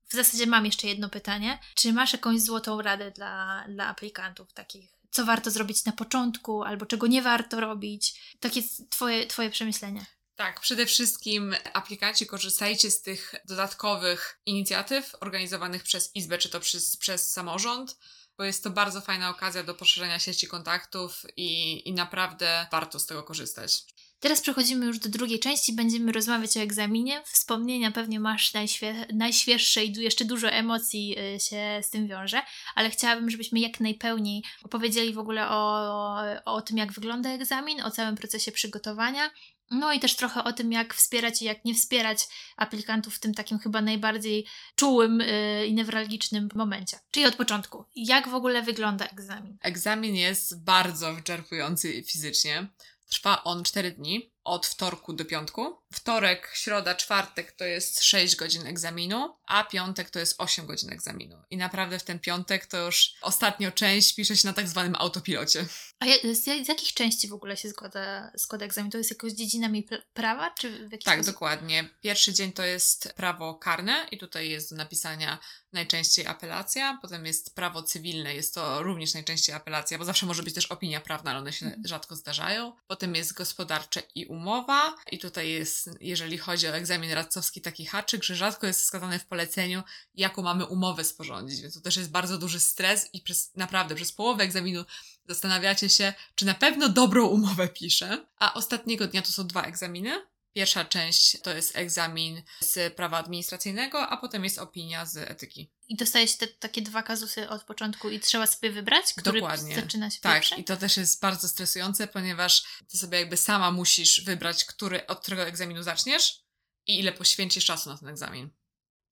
w 0.09 0.15
zasadzie 0.15 0.47
mam 0.47 0.67
jeszcze 0.67 0.87
jedno 0.87 1.09
pytanie. 1.09 1.59
Czy 1.75 1.93
masz 1.93 2.13
jakąś 2.13 2.41
złotą 2.41 2.83
radę 2.83 3.11
dla, 3.11 3.65
dla 3.69 3.87
aplikantów 3.87 4.53
takich 4.53 5.02
co 5.13 5.25
warto 5.25 5.51
zrobić 5.51 5.85
na 5.85 5.93
początku, 5.93 6.63
albo 6.63 6.87
czego 6.87 7.07
nie 7.07 7.23
warto 7.23 7.61
robić. 7.61 8.35
Takie 8.41 8.63
twoje, 8.91 9.27
twoje 9.27 9.51
przemyślenia. 9.51 10.07
Tak, 10.35 10.61
przede 10.61 10.87
wszystkim 10.87 11.55
aplikanci 11.73 12.27
korzystajcie 12.27 12.91
z 12.91 13.03
tych 13.03 13.35
dodatkowych 13.45 14.41
inicjatyw 14.47 15.15
organizowanych 15.21 15.83
przez 15.83 16.17
Izbę, 16.17 16.39
czy 16.39 16.49
to 16.49 16.61
przez, 16.61 16.97
przez 16.97 17.33
samorząd, 17.33 17.99
bo 18.39 18.45
jest 18.45 18.65
to 18.65 18.71
bardzo 18.71 19.01
fajna 19.01 19.31
okazja 19.31 19.63
do 19.63 19.75
poszerzenia 19.75 20.19
sieci 20.19 20.47
kontaktów 20.47 21.23
i, 21.37 21.83
i 21.89 21.93
naprawdę 21.93 22.67
warto 22.71 22.99
z 22.99 23.07
tego 23.07 23.23
korzystać. 23.23 23.85
Teraz 24.23 24.41
przechodzimy 24.41 24.87
już 24.87 24.99
do 24.99 25.09
drugiej 25.09 25.39
części, 25.39 25.73
będziemy 25.73 26.13
rozmawiać 26.13 26.57
o 26.57 26.61
egzaminie. 26.61 27.23
Wspomnienia 27.25 27.91
pewnie 27.91 28.21
masz 28.21 28.55
najświe 28.55 29.07
najświeższe 29.15 29.85
i 29.85 29.93
jeszcze 29.93 30.25
dużo 30.25 30.49
emocji 30.49 31.17
y, 31.19 31.41
się 31.41 31.81
z 31.83 31.91
tym 31.91 32.09
wiąże, 32.09 32.43
ale 32.75 32.91
chciałabym, 32.91 33.31
żebyśmy 33.31 33.61
jak 33.61 33.81
najpełniej 33.81 34.43
opowiedzieli 34.63 35.13
w 35.13 35.19
ogóle 35.19 35.49
o, 35.49 36.17
o 36.45 36.63
tym, 36.63 36.77
jak 36.77 36.93
wygląda 36.93 37.31
egzamin, 37.31 37.83
o 37.83 37.91
całym 37.91 38.17
procesie 38.17 38.53
przygotowania, 38.53 39.31
no 39.71 39.93
i 39.93 40.01
też 40.01 40.17
trochę 40.17 40.45
o 40.45 40.53
tym, 40.53 40.73
jak 40.73 40.95
wspierać 40.95 41.43
i 41.43 41.45
jak 41.45 41.65
nie 41.65 41.75
wspierać 41.75 42.29
aplikantów 42.57 43.15
w 43.15 43.19
tym 43.19 43.35
takim 43.35 43.59
chyba 43.59 43.81
najbardziej 43.81 44.47
czułym 44.77 45.21
yy, 45.21 45.67
i 45.67 45.75
newralgicznym 45.75 46.49
momencie. 46.55 46.99
Czyli 47.11 47.27
od 47.27 47.37
początku. 47.37 47.85
Jak 47.97 48.29
w 48.29 48.35
ogóle 48.35 48.63
wygląda 48.63 49.07
egzamin? 49.07 49.57
Egzamin 49.63 50.17
jest 50.17 50.65
bardzo 50.65 51.15
wyczerpujący 51.15 52.03
fizycznie. 52.07 52.67
Trwa 53.13 53.37
on 53.45 53.65
4 53.69 53.93
dni, 53.99 54.23
od 54.45 54.67
wtorku 54.67 55.13
do 55.13 55.25
piątku. 55.25 55.77
Wtorek, 55.93 56.51
środa, 56.55 56.95
czwartek 56.95 57.53
to 57.53 57.65
jest 57.65 58.03
6 58.03 58.37
godzin 58.37 58.67
egzaminu, 58.67 59.37
a 59.47 59.65
piątek 59.65 60.11
to 60.11 60.19
jest 60.19 60.35
8 60.39 60.67
godzin 60.67 60.93
egzaminu. 60.93 61.43
I 61.51 61.57
naprawdę 61.57 61.99
w 61.99 62.03
ten 62.03 62.19
piątek 62.19 62.67
to 62.67 62.79
już 62.87 63.15
ostatnio 63.21 63.73
część 63.73 64.15
pisze 64.15 64.37
się 64.37 64.49
na 64.49 64.55
tak 64.55 64.69
zwanym 64.69 64.95
autopilocie. 64.95 65.67
A 66.01 66.07
z, 66.35 66.45
z 66.45 66.69
jakich 66.69 66.95
części 66.95 67.29
w 67.29 67.33
ogóle 67.33 67.57
się 67.57 67.71
składa, 67.71 68.33
składa 68.37 68.65
egzamin? 68.65 68.91
To 68.91 68.99
jest 68.99 69.11
jakoś 69.11 69.33
dziedzinami 69.33 69.89
prawa? 70.15 70.51
Czy 70.51 70.89
w 70.89 70.91
tak, 70.91 71.03
sposób? 71.03 71.27
dokładnie. 71.27 71.89
Pierwszy 72.01 72.33
dzień 72.33 72.53
to 72.53 72.63
jest 72.63 73.13
prawo 73.17 73.55
karne 73.55 74.07
i 74.11 74.19
tutaj 74.19 74.51
jest 74.51 74.71
do 74.71 74.77
napisania 74.77 75.39
najczęściej 75.73 76.27
apelacja, 76.27 76.99
potem 77.03 77.27
jest 77.27 77.55
prawo 77.55 77.83
cywilne, 77.83 78.35
jest 78.35 78.55
to 78.55 78.83
również 78.83 79.15
najczęściej 79.15 79.55
apelacja, 79.55 79.99
bo 79.99 80.05
zawsze 80.05 80.27
może 80.27 80.43
być 80.43 80.55
też 80.55 80.67
opinia 80.67 81.01
prawna, 81.01 81.31
ale 81.31 81.41
one 81.41 81.53
się 81.53 81.67
mhm. 81.67 81.87
rzadko 81.87 82.17
zdarzają. 82.17 82.73
Potem 82.87 83.15
jest 83.15 83.35
gospodarcze 83.35 84.03
i 84.15 84.27
umowa 84.33 84.95
i 85.13 85.19
tutaj 85.19 85.51
jest, 85.51 85.91
jeżeli 86.01 86.39
chodzi 86.39 86.69
o 86.69 86.77
egzamin 86.77 87.13
radcowski, 87.13 87.61
taki 87.61 87.87
haczyk, 87.87 88.25
że 88.25 88.35
rzadko 88.35 88.67
jest 88.67 88.81
wskazane 88.81 89.19
w 89.19 89.27
poleceniu, 89.27 89.83
jaką 90.15 90.43
mamy 90.43 90.67
umowę 90.67 91.05
sporządzić, 91.05 91.61
więc 91.61 91.75
to 91.75 91.81
też 91.81 91.97
jest 91.97 92.11
bardzo 92.11 92.39
duży 92.39 92.61
stres 92.61 93.09
i 93.13 93.21
przez, 93.21 93.57
naprawdę 93.57 93.95
przez 93.95 94.13
połowę 94.13 94.45
egzaminu 94.45 94.85
zastanawiacie 95.29 95.89
się, 95.89 96.13
czy 96.35 96.47
na 96.47 96.55
pewno 96.55 96.89
dobrą 96.89 97.27
umowę 97.27 97.69
piszę. 97.69 98.27
A 98.39 98.55
ostatniego 98.55 99.07
dnia 99.07 99.23
to 99.23 99.33
są 99.33 99.47
dwa 99.47 99.63
egzaminy. 99.63 100.32
Pierwsza 100.55 100.85
część 100.85 101.41
to 101.41 101.55
jest 101.55 101.77
egzamin 101.77 102.43
z 102.61 102.95
prawa 102.95 103.19
administracyjnego, 103.19 104.09
a 104.09 104.17
potem 104.17 104.45
jest 104.45 104.59
opinia 104.59 105.07
z 105.07 105.17
etyki. 105.17 105.71
I 105.89 105.97
dostajesz 105.97 106.37
te 106.37 106.47
takie 106.47 106.83
dwa 106.83 107.03
kazusy 107.03 107.49
od 107.49 107.65
początku 107.65 108.11
i 108.11 108.21
trzeba 108.21 108.47
sobie 108.47 108.71
wybrać, 108.71 109.15
który 109.15 109.41
Dokładnie. 109.41 109.75
zaczyna 109.75 110.11
się 110.11 110.21
Tak, 110.21 110.35
pierwszy? 110.35 110.55
i 110.55 110.65
to 110.65 110.77
też 110.77 110.97
jest 110.97 111.21
bardzo 111.21 111.49
stresujące, 111.49 112.07
ponieważ 112.07 112.65
ty 112.89 112.99
sobie 112.99 113.19
jakby 113.19 113.37
sama 113.37 113.71
musisz 113.71 114.21
wybrać, 114.25 114.65
który, 114.65 115.07
od 115.07 115.21
którego 115.21 115.43
egzaminu 115.43 115.83
zaczniesz 115.83 116.43
i 116.87 116.99
ile 116.99 117.13
poświęcisz 117.13 117.65
czasu 117.65 117.91
na 117.91 117.99
ten 117.99 118.09
egzamin. 118.09 118.51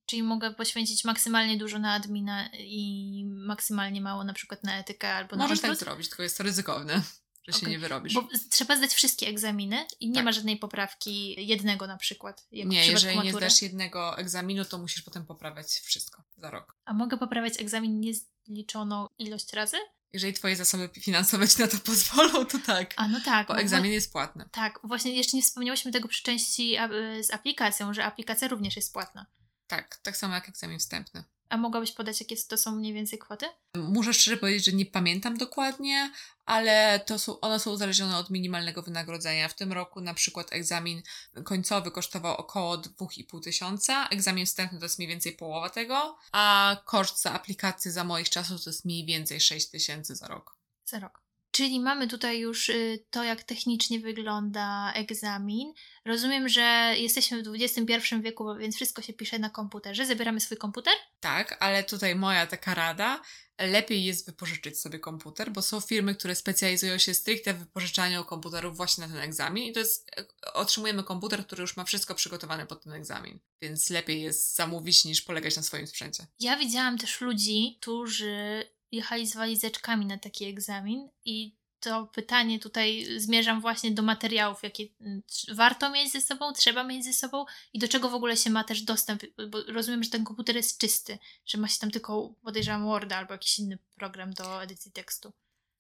Czyli 0.07 0.23
mogę 0.23 0.55
poświęcić 0.55 1.05
maksymalnie 1.05 1.59
dużo 1.59 1.79
na 1.79 1.93
admina 1.93 2.51
i 2.59 3.25
maksymalnie 3.27 4.01
mało 4.01 4.25
na 4.25 4.33
przykład 4.33 4.65
na 4.65 4.79
etykę 4.79 5.15
albo 5.15 5.37
na 5.37 5.43
Możesz 5.43 5.61
tak 5.61 5.77
zrobić, 5.77 6.09
tylko 6.09 6.23
jest 6.23 6.39
to 6.39 6.45
ryzykowne 6.45 7.03
że 7.43 7.51
okay. 7.53 7.61
się 7.61 7.67
nie 7.71 7.79
wyrobisz. 7.79 8.15
Bo 8.15 8.29
trzeba 8.51 8.77
zdać 8.77 8.95
wszystkie 8.95 9.27
egzaminy 9.27 9.87
i 10.01 10.09
nie 10.09 10.15
tak. 10.15 10.25
ma 10.25 10.33
żadnej 10.33 10.57
poprawki 10.57 11.47
jednego 11.47 11.87
na 11.87 11.97
przykład. 11.97 12.47
nie, 12.53 12.87
jeżeli 12.87 13.17
matury. 13.17 13.33
nie 13.33 13.39
zdasz 13.39 13.63
jednego 13.63 14.19
egzaminu, 14.19 14.65
to 14.65 14.79
musisz 14.79 15.03
potem 15.03 15.27
poprawiać 15.27 15.67
wszystko 15.67 16.23
za 16.39 16.51
rok. 16.51 16.77
A 16.85 16.95
mogę 16.95 17.17
poprawiać 17.17 17.61
egzamin 17.61 18.01
niezliczoną 18.01 19.09
ilość 19.19 19.53
razy? 19.53 19.77
Jeżeli 20.13 20.33
twoje 20.33 20.57
zasoby 20.57 20.89
finansowe 20.89 21.49
ci 21.49 21.61
na 21.61 21.69
to 21.69 21.79
pozwolą, 21.87 22.45
to 22.45 22.59
tak. 22.59 22.95
A 22.97 23.09
no 23.09 23.21
tak. 23.25 23.49
Bo 23.49 23.59
egzamin 23.59 23.93
jest 23.93 24.13
płatny. 24.13 24.49
Tak, 24.53 24.81
właśnie 24.85 25.17
jeszcze 25.17 25.37
nie 25.37 25.43
wspomniałyśmy 25.43 25.93
tego 25.93 26.09
przy 26.09 26.23
części 26.23 26.77
z 27.23 27.31
aplikacją, 27.31 27.95
że 27.95 28.05
aplikacja 28.05 28.49
również 28.49 28.77
jest 28.77 28.93
płatna. 28.93 29.27
Tak, 29.67 29.97
tak 30.03 30.17
samo 30.17 30.35
jak 30.35 30.49
egzamin 30.49 30.79
wstępny. 30.79 31.25
A 31.51 31.57
mogłabyś 31.57 31.93
podać, 31.93 32.21
jakie 32.21 32.37
to 32.37 32.57
są 32.57 32.73
mniej 32.73 32.93
więcej 32.93 33.19
kwoty? 33.19 33.47
Muszę 33.77 34.15
szczerze 34.15 34.37
powiedzieć, 34.37 34.65
że 34.65 34.73
nie 34.73 34.87
pamiętam 34.87 35.37
dokładnie, 35.39 36.13
ale 36.47 37.01
to 37.07 37.19
są, 37.19 37.41
one 37.41 37.61
są 37.61 37.71
uzależnione 37.71 38.17
od 38.17 38.31
minimalnego 38.31 38.83
wynagrodzenia. 38.83 39.49
W 39.49 39.55
tym 39.55 39.73
roku 39.73 40.01
na 40.01 40.15
przykład 40.15 40.53
egzamin 40.53 41.03
końcowy 41.45 41.91
kosztował 41.91 42.37
około 42.37 42.79
2,5 42.79 43.43
tysiąca, 43.43 44.09
egzamin 44.09 44.47
wstępny 44.47 44.79
to 44.79 44.85
jest 44.85 44.99
mniej 44.99 45.09
więcej 45.09 45.33
połowa 45.33 45.71
tego, 45.71 46.19
a 46.33 46.77
koszt 46.85 47.23
za 47.23 47.33
aplikację 47.33 47.93
za 47.93 48.05
moich 48.05 48.31
czasów 48.31 48.65
to 48.65 48.71
jest 48.71 48.85
mniej 48.85 49.07
więcej 49.07 49.41
6 49.41 49.71
tysięcy 49.71 50.17
za 50.17 50.29
rok. 50.29 50.57
Za 50.85 50.99
rok. 50.99 51.30
Czyli 51.51 51.81
mamy 51.81 52.09
tutaj 52.09 52.39
już 52.39 52.69
y, 52.69 53.05
to, 53.11 53.25
jak 53.25 53.43
technicznie 53.43 54.01
wygląda 54.01 54.93
egzamin. 54.93 55.73
Rozumiem, 56.05 56.49
że 56.49 56.95
jesteśmy 56.97 57.43
w 57.43 57.47
XXI 57.55 58.15
wieku, 58.21 58.55
więc 58.59 58.77
wszystko 58.77 59.03
się 59.03 59.13
pisze 59.13 59.39
na 59.39 59.51
komputerze. 59.51 60.07
Zabieramy 60.07 60.41
swój 60.41 60.57
komputer? 60.57 60.93
Tak, 61.21 61.57
ale 61.61 61.85
tutaj 61.85 62.15
moja 62.15 62.47
taka 62.47 62.75
rada. 62.75 63.23
Lepiej 63.59 64.05
jest 64.05 64.27
wypożyczyć 64.27 64.81
sobie 64.81 64.99
komputer, 64.99 65.53
bo 65.53 65.63
są 65.63 65.81
firmy, 65.81 66.15
które 66.15 66.35
specjalizują 66.35 66.99
się 66.99 67.15
stricte 67.15 67.55
w 67.55 67.59
wypożyczaniu 67.59 68.25
komputerów 68.25 68.77
właśnie 68.77 69.07
na 69.07 69.13
ten 69.13 69.23
egzamin 69.23 69.65
i 69.65 69.73
to 69.73 69.81
jest, 69.81 70.11
e, 70.17 70.53
otrzymujemy 70.53 71.05
komputer, 71.05 71.47
który 71.47 71.61
już 71.61 71.77
ma 71.77 71.85
wszystko 71.85 72.15
przygotowane 72.15 72.67
pod 72.67 72.85
ten 72.85 72.93
egzamin. 72.93 73.39
Więc 73.63 73.91
lepiej 73.91 74.23
jest 74.23 74.55
zamówić 74.57 75.05
niż 75.05 75.23
polegać 75.23 75.57
na 75.57 75.63
swoim 75.63 75.87
sprzęcie. 75.87 76.27
Ja 76.41 76.57
widziałam 76.57 76.99
też 76.99 77.21
ludzi, 77.21 77.79
którzy 77.81 78.65
jechali 78.93 79.27
z 79.27 79.37
walizeczkami 79.37 80.07
na 80.07 80.19
taki 80.19 80.45
egzamin 80.45 81.09
i 81.25 81.61
to 81.81 82.07
pytanie 82.07 82.59
tutaj 82.59 83.07
zmierzam 83.17 83.61
właśnie 83.61 83.91
do 83.91 84.03
materiałów, 84.03 84.63
jakie 84.63 84.85
mm, 85.01 85.23
warto 85.53 85.91
mieć 85.91 86.13
ze 86.13 86.21
sobą, 86.21 86.53
trzeba 86.53 86.85
mieć 86.85 87.05
ze 87.05 87.13
sobą 87.13 87.45
i 87.73 87.79
do 87.79 87.89
czego 87.89 88.09
w 88.09 88.15
ogóle 88.15 88.37
się 88.37 88.51
ma 88.51 88.65
też 88.65 88.83
dostęp, 88.83 89.23
bo 89.49 89.63
rozumiem, 89.69 90.05
że 90.05 90.11
ten 90.11 90.25
komputer 90.25 90.57
jest 90.57 90.79
czysty, 90.79 91.19
że 91.47 91.59
ma 91.59 91.69
się 91.69 91.79
tam 91.79 91.91
tylko, 91.91 92.35
podejrzewam, 92.43 92.85
Worda 92.85 93.17
albo 93.17 93.35
jakiś 93.35 93.59
inny 93.59 93.79
program 93.95 94.33
do 94.33 94.63
edycji 94.63 94.93
tekstu. 94.93 95.33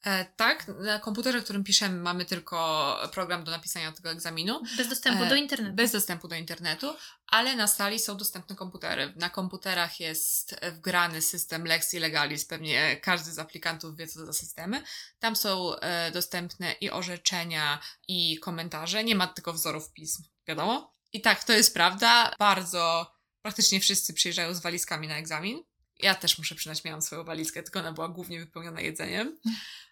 E, 0.04 0.24
tak, 0.24 0.68
na 0.68 0.98
komputerze, 0.98 1.40
którym 1.40 1.64
piszemy, 1.64 2.00
mamy 2.00 2.24
tylko 2.24 2.96
program 3.12 3.44
do 3.44 3.50
napisania 3.50 3.92
tego 3.92 4.10
egzaminu. 4.10 4.62
Bez 4.76 4.88
dostępu 4.88 5.24
e, 5.24 5.28
do 5.28 5.34
internetu. 5.34 5.74
Bez 5.74 5.92
dostępu 5.92 6.28
do 6.28 6.36
internetu, 6.36 6.94
ale 7.26 7.56
na 7.56 7.66
sali 7.66 7.98
są 7.98 8.16
dostępne 8.16 8.56
komputery. 8.56 9.12
Na 9.16 9.30
komputerach 9.30 10.00
jest 10.00 10.56
wgrany 10.72 11.22
system 11.22 11.64
Lex 11.64 11.94
i 11.94 11.98
Legalis, 11.98 12.44
pewnie 12.44 12.96
każdy 12.96 13.32
z 13.32 13.38
aplikantów 13.38 13.96
wie, 13.96 14.06
co 14.06 14.20
to 14.20 14.26
za 14.26 14.32
systemy. 14.32 14.82
Tam 15.18 15.36
są 15.36 15.76
e, 15.76 16.10
dostępne 16.10 16.72
i 16.72 16.90
orzeczenia, 16.90 17.78
i 18.08 18.38
komentarze. 18.38 19.04
Nie 19.04 19.14
ma 19.14 19.26
tylko 19.26 19.52
wzorów 19.52 19.92
pism, 19.92 20.22
wiadomo. 20.48 20.94
I 21.12 21.20
tak, 21.20 21.44
to 21.44 21.52
jest 21.52 21.74
prawda. 21.74 22.34
Bardzo 22.38 23.12
praktycznie 23.42 23.80
wszyscy 23.80 24.14
przyjeżdżają 24.14 24.54
z 24.54 24.60
walizkami 24.60 25.08
na 25.08 25.16
egzamin. 25.16 25.62
Ja 26.02 26.14
też 26.14 26.38
muszę 26.38 26.54
przynać, 26.54 26.84
miałam 26.84 27.02
swoją 27.02 27.24
walizkę, 27.24 27.62
tylko 27.62 27.78
ona 27.78 27.92
była 27.92 28.08
głównie 28.08 28.40
wypełniona 28.40 28.80
jedzeniem. 28.80 29.38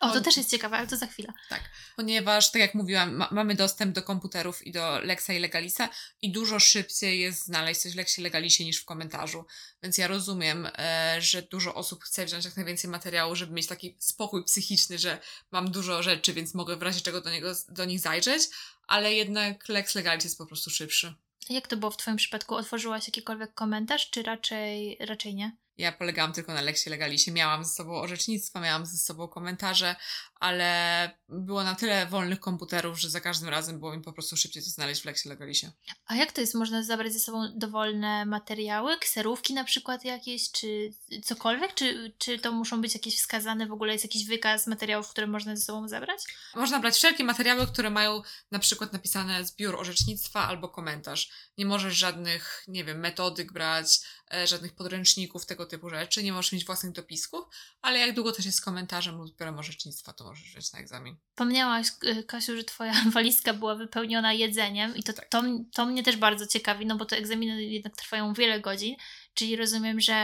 O, 0.00 0.10
to 0.10 0.20
też 0.20 0.36
jest 0.36 0.50
ciekawe, 0.50 0.76
ale 0.76 0.86
to 0.86 0.96
za 0.96 1.06
chwilę. 1.06 1.32
Tak, 1.48 1.60
ponieważ, 1.96 2.50
tak 2.50 2.62
jak 2.62 2.74
mówiłam, 2.74 3.16
ma 3.16 3.28
mamy 3.30 3.54
dostęp 3.54 3.94
do 3.94 4.02
komputerów 4.02 4.66
i 4.66 4.72
do 4.72 5.00
Lexa 5.00 5.30
i 5.30 5.38
Legalisa 5.38 5.88
i 6.22 6.32
dużo 6.32 6.60
szybciej 6.60 7.20
jest 7.20 7.44
znaleźć 7.44 7.80
coś 7.80 7.92
w 7.92 7.96
Lexie 7.96 8.22
Legalisie 8.22 8.64
niż 8.64 8.80
w 8.80 8.84
komentarzu. 8.84 9.44
Więc 9.82 9.98
ja 9.98 10.08
rozumiem, 10.08 10.68
e, 10.78 11.16
że 11.20 11.42
dużo 11.42 11.74
osób 11.74 12.04
chce 12.04 12.26
wziąć 12.26 12.44
jak 12.44 12.56
najwięcej 12.56 12.90
materiału, 12.90 13.36
żeby 13.36 13.52
mieć 13.52 13.66
taki 13.66 13.96
spokój 13.98 14.44
psychiczny, 14.44 14.98
że 14.98 15.18
mam 15.50 15.70
dużo 15.70 16.02
rzeczy, 16.02 16.32
więc 16.34 16.54
mogę 16.54 16.76
w 16.76 16.82
razie 16.82 17.00
czego 17.00 17.20
do, 17.20 17.30
niego, 17.30 17.52
do 17.68 17.84
nich 17.84 18.00
zajrzeć, 18.00 18.42
ale 18.86 19.14
jednak 19.14 19.68
Lex 19.68 19.94
Legalis 19.94 20.24
jest 20.24 20.38
po 20.38 20.46
prostu 20.46 20.70
szybszy. 20.70 21.14
Jak 21.50 21.68
to 21.68 21.76
było 21.76 21.90
w 21.90 21.96
Twoim 21.96 22.16
przypadku? 22.16 22.54
Otworzyłaś 22.54 23.06
jakikolwiek 23.06 23.54
komentarz, 23.54 24.10
czy 24.10 24.22
raczej, 24.22 24.96
raczej 25.00 25.34
nie? 25.34 25.56
Ja 25.78 25.92
polegałam 25.92 26.32
tylko 26.32 26.54
na 26.54 26.60
leksie 26.60 26.90
legalisie. 26.90 27.32
Miałam 27.32 27.64
ze 27.64 27.70
sobą 27.70 28.00
orzecznictwa, 28.00 28.60
miałam 28.60 28.86
ze 28.86 28.98
sobą 28.98 29.28
komentarze, 29.28 29.96
ale 30.40 31.10
było 31.28 31.64
na 31.64 31.74
tyle 31.74 32.06
wolnych 32.06 32.40
komputerów, 32.40 33.00
że 33.00 33.10
za 33.10 33.20
każdym 33.20 33.48
razem 33.48 33.78
było 33.78 33.96
mi 33.96 34.02
po 34.02 34.12
prostu 34.12 34.36
szybciej 34.36 34.62
to 34.62 34.70
znaleźć 34.70 35.02
w 35.02 35.04
leksie 35.04 35.28
legalisie. 35.28 35.70
A 36.06 36.14
jak 36.14 36.32
to 36.32 36.40
jest? 36.40 36.54
Można 36.54 36.82
zabrać 36.82 37.12
ze 37.12 37.18
sobą 37.18 37.52
dowolne 37.56 38.26
materiały, 38.26 38.98
kserówki 38.98 39.54
na 39.54 39.64
przykład 39.64 40.04
jakieś, 40.04 40.52
czy 40.52 40.90
cokolwiek? 41.24 41.74
Czy, 41.74 42.12
czy 42.18 42.38
to 42.38 42.52
muszą 42.52 42.80
być 42.80 42.94
jakieś 42.94 43.16
wskazane, 43.16 43.66
w 43.66 43.72
ogóle 43.72 43.92
jest 43.92 44.04
jakiś 44.04 44.26
wykaz 44.26 44.66
materiałów, 44.66 45.08
które 45.08 45.26
można 45.26 45.56
ze 45.56 45.62
sobą 45.62 45.88
zabrać? 45.88 46.20
Można 46.54 46.80
brać 46.80 46.94
wszelkie 46.94 47.24
materiały, 47.24 47.66
które 47.66 47.90
mają 47.90 48.22
na 48.50 48.58
przykład 48.58 48.92
napisane 48.92 49.44
zbiór 49.44 49.76
orzecznictwa 49.76 50.48
albo 50.48 50.68
komentarz. 50.68 51.30
Nie 51.58 51.66
możesz 51.66 51.94
żadnych, 51.94 52.64
nie 52.68 52.84
wiem, 52.84 52.98
metodyk 52.98 53.52
brać, 53.52 54.00
żadnych 54.44 54.72
podręczników, 54.72 55.46
tego 55.46 55.66
typu 55.66 55.90
rzeczy. 55.90 56.22
Nie 56.22 56.32
możesz 56.32 56.52
mieć 56.52 56.64
własnych 56.64 56.92
dopisków, 56.92 57.44
ale 57.82 57.98
jak 57.98 58.14
długo 58.14 58.32
też 58.32 58.46
jest 58.46 58.58
z 58.58 58.60
komentarzem 58.60 59.16
lub 59.16 59.28
zbiorem 59.28 59.58
orzecznictwa, 59.58 60.12
to 60.12 60.24
możesz 60.24 60.44
wziąć 60.44 60.72
na 60.72 60.78
egzamin. 60.78 61.16
Wspomniałaś, 61.30 61.86
y, 62.04 62.24
Kasiu, 62.24 62.56
że 62.56 62.64
twoja 62.64 62.92
walizka 63.14 63.54
była 63.54 63.74
wypełniona 63.74 64.32
jedzeniem 64.32 64.96
i 64.96 65.02
to, 65.02 65.12
tak. 65.12 65.28
to, 65.28 65.42
to 65.72 65.86
mnie 65.86 66.02
też 66.02 66.16
bardzo 66.16 66.46
ciekawi, 66.46 66.86
no 66.86 66.96
bo 66.96 67.04
te 67.04 67.16
egzaminy 67.16 67.62
jednak 67.62 67.96
trwają 67.96 68.32
wiele 68.32 68.60
godzin, 68.60 68.96
czyli 69.38 69.56
rozumiem, 69.56 70.00
że 70.00 70.14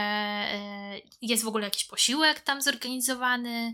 y, 0.96 1.02
jest 1.22 1.44
w 1.44 1.48
ogóle 1.48 1.64
jakiś 1.64 1.84
posiłek 1.84 2.40
tam 2.40 2.62
zorganizowany. 2.62 3.72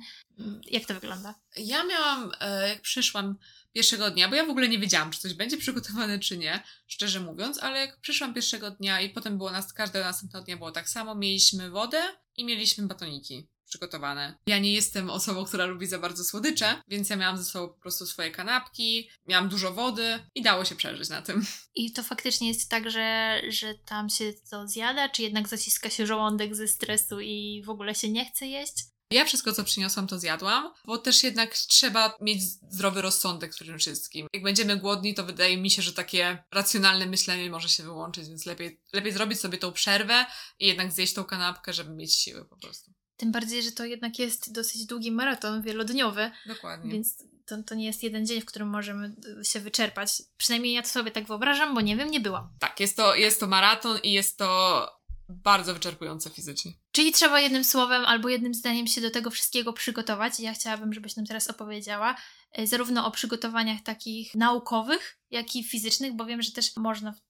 Jak 0.67 0.87
to 0.87 0.95
wygląda? 0.95 1.35
Ja 1.57 1.85
miałam, 1.85 2.33
e, 2.41 2.69
jak 2.69 2.81
przyszłam 2.81 3.39
pierwszego 3.73 4.11
dnia, 4.11 4.29
bo 4.29 4.35
ja 4.35 4.47
w 4.47 4.51
ogóle 4.51 4.69
nie 4.69 4.79
wiedziałam, 4.79 5.11
czy 5.11 5.21
coś 5.21 5.35
będzie 5.35 5.57
przygotowane, 5.57 6.19
czy 6.19 6.39
nie, 6.39 6.63
szczerze 6.87 7.21
mówiąc, 7.21 7.63
ale 7.63 7.81
jak 7.81 8.01
przyszłam 8.01 8.35
pierwszego 8.35 8.71
dnia 8.71 9.01
i 9.01 9.11
potem 9.11 9.39
było 9.39 9.51
nas, 9.51 9.73
każdego 9.73 10.05
następnego 10.05 10.45
dnia 10.45 10.57
było 10.57 10.73
tak 10.73 10.89
samo, 10.89 11.15
mieliśmy 11.15 11.71
wodę 11.71 12.03
i 12.37 12.45
mieliśmy 12.45 12.87
batoniki 12.87 13.49
przygotowane. 13.71 14.39
Ja 14.47 14.59
nie 14.59 14.73
jestem 14.73 15.11
osobą, 15.11 15.45
która 15.45 15.67
lubi 15.67 15.87
za 15.87 15.99
bardzo 15.99 16.25
słodycze, 16.25 16.83
więc 16.89 17.11
ja 17.11 17.17
miałam 17.17 17.39
ze 17.39 17.45
sobą 17.45 17.69
po 17.69 17.81
prostu 17.81 18.07
swoje 18.07 18.31
kanapki, 18.31 19.11
miałam 19.27 19.49
dużo 19.49 19.73
wody 19.73 20.19
i 20.35 20.43
dało 20.43 20.65
się 20.65 20.77
przeżyć 20.77 21.09
na 21.09 21.23
tym. 21.23 21.47
I 21.75 21.93
to 21.93 22.03
faktycznie 22.03 22.49
jest 22.49 22.71
tak, 22.71 22.91
że, 22.91 23.41
że 23.49 23.75
tam 23.75 24.11
się 24.11 24.33
to 24.51 24.69
zjada, 24.69 25.09
czy 25.09 25.23
jednak 25.23 25.49
zaciska 25.49 25.91
się 25.91 26.07
żołądek 26.07 26.55
ze 26.55 26.69
stresu 26.69 27.21
i 27.21 27.63
w 27.67 27.71
ogóle 27.71 27.95
się 27.95 28.09
nie 28.11 28.25
chce 28.25 28.47
jeść? 28.47 28.75
Ja 29.13 29.25
wszystko, 29.25 29.53
co 29.53 29.65
przyniosłam, 29.65 30.07
to 30.07 30.19
zjadłam, 30.19 30.73
bo 30.85 30.99
też 30.99 31.23
jednak 31.23 31.55
trzeba 31.55 32.17
mieć 32.21 32.43
zdrowy 32.43 33.03
rozsądek 33.03 33.55
w 33.55 33.59
tym 33.59 33.79
wszystkim. 33.79 34.27
Jak 34.35 34.43
będziemy 34.43 34.77
głodni, 34.77 35.15
to 35.15 35.25
wydaje 35.25 35.57
mi 35.57 35.71
się, 35.71 35.83
że 35.83 35.93
takie 35.93 36.45
racjonalne 36.53 37.07
myślenie 37.07 37.51
może 37.51 37.69
się 37.69 37.83
wyłączyć, 37.83 38.29
więc 38.29 38.47
lepiej, 38.47 38.81
lepiej 38.93 39.13
zrobić 39.13 39.41
sobie 39.41 39.59
tą 39.59 39.73
przerwę 39.73 40.27
i 40.61 40.67
jednak 40.67 40.93
zjeść 40.93 41.15
tą 41.15 41.25
kanapkę, 41.25 41.73
żeby 41.73 41.91
mieć 41.91 42.15
siły 42.15 42.45
po 42.45 42.57
prostu. 42.57 42.93
Tym 43.21 43.33
bardziej, 43.33 43.63
że 43.63 43.73
to 43.73 43.85
jednak 43.85 44.19
jest 44.19 44.53
dosyć 44.53 44.87
długi 44.87 45.13
maraton, 45.13 45.63
wielodniowy. 45.63 46.31
Dokładnie. 46.47 46.93
Więc 46.93 47.25
to, 47.47 47.63
to 47.63 47.75
nie 47.75 47.87
jest 47.87 48.03
jeden 48.03 48.27
dzień, 48.27 48.41
w 48.41 48.45
którym 48.45 48.69
możemy 48.69 49.15
się 49.43 49.61
wyczerpać. 49.61 50.23
Przynajmniej 50.37 50.73
ja 50.73 50.83
to 50.83 50.89
sobie 50.89 51.11
tak 51.11 51.27
wyobrażam, 51.27 51.75
bo 51.75 51.81
nie 51.81 51.97
wiem, 51.97 52.11
nie 52.11 52.21
byłam. 52.21 52.49
Tak, 52.59 52.81
jest 52.81 52.97
to, 52.97 53.15
jest 53.15 53.41
to 53.41 53.47
maraton 53.47 53.99
i 54.03 54.13
jest 54.13 54.37
to 54.39 55.01
bardzo 55.29 55.75
wyczerpujące 55.75 56.31
fizycznie. 56.31 56.73
Czyli 56.93 57.13
trzeba 57.13 57.41
jednym 57.41 57.65
słowem 57.65 58.05
albo 58.05 58.29
jednym 58.29 58.55
zdaniem 58.55 58.87
się 58.87 59.01
do 59.01 59.11
tego 59.11 59.31
wszystkiego 59.31 59.73
przygotować. 59.73 60.41
Ja 60.41 60.55
chciałabym, 60.55 60.93
żebyś 60.93 61.17
nam 61.17 61.27
teraz 61.27 61.51
opowiedziała 61.51 62.17
e, 62.53 62.67
zarówno 62.67 63.07
o 63.07 63.11
przygotowaniach 63.11 63.81
takich 63.83 64.35
naukowych, 64.35 65.19
jak 65.31 65.57
i 65.57 65.65
fizycznych, 65.65 66.13
bo 66.17 66.25
wiem, 66.25 66.43
że 66.43 66.53
też 66.53 66.77
można 66.77 67.13
w, 67.13 67.21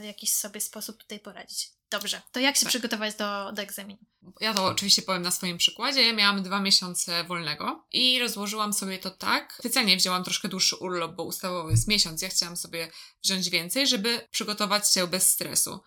w 0.00 0.04
jakiś 0.04 0.32
sobie 0.32 0.60
sposób 0.60 0.96
tutaj 0.96 1.20
poradzić. 1.20 1.79
Dobrze, 1.90 2.22
to 2.32 2.40
jak 2.40 2.56
się 2.56 2.62
tak. 2.62 2.68
przygotować 2.70 3.14
do, 3.14 3.52
do 3.52 3.62
egzaminu? 3.62 3.98
Ja 4.40 4.54
to 4.54 4.64
oczywiście 4.64 5.02
powiem 5.02 5.22
na 5.22 5.30
swoim 5.30 5.58
przykładzie. 5.58 6.06
Ja 6.06 6.12
miałam 6.12 6.42
dwa 6.42 6.60
miesiące 6.60 7.24
wolnego 7.24 7.86
i 7.92 8.18
rozłożyłam 8.18 8.72
sobie 8.72 8.98
to 8.98 9.10
tak. 9.10 9.56
Specjalnie 9.58 9.96
wzięłam 9.96 10.24
troszkę 10.24 10.48
dłuższy 10.48 10.76
urlop, 10.76 11.14
bo 11.14 11.24
ustawowy 11.24 11.70
jest 11.70 11.88
miesiąc. 11.88 12.22
Ja 12.22 12.28
chciałam 12.28 12.56
sobie 12.56 12.90
wziąć 13.22 13.50
więcej, 13.50 13.86
żeby 13.86 14.28
przygotować 14.30 14.92
się 14.92 15.06
bez 15.06 15.30
stresu. 15.30 15.80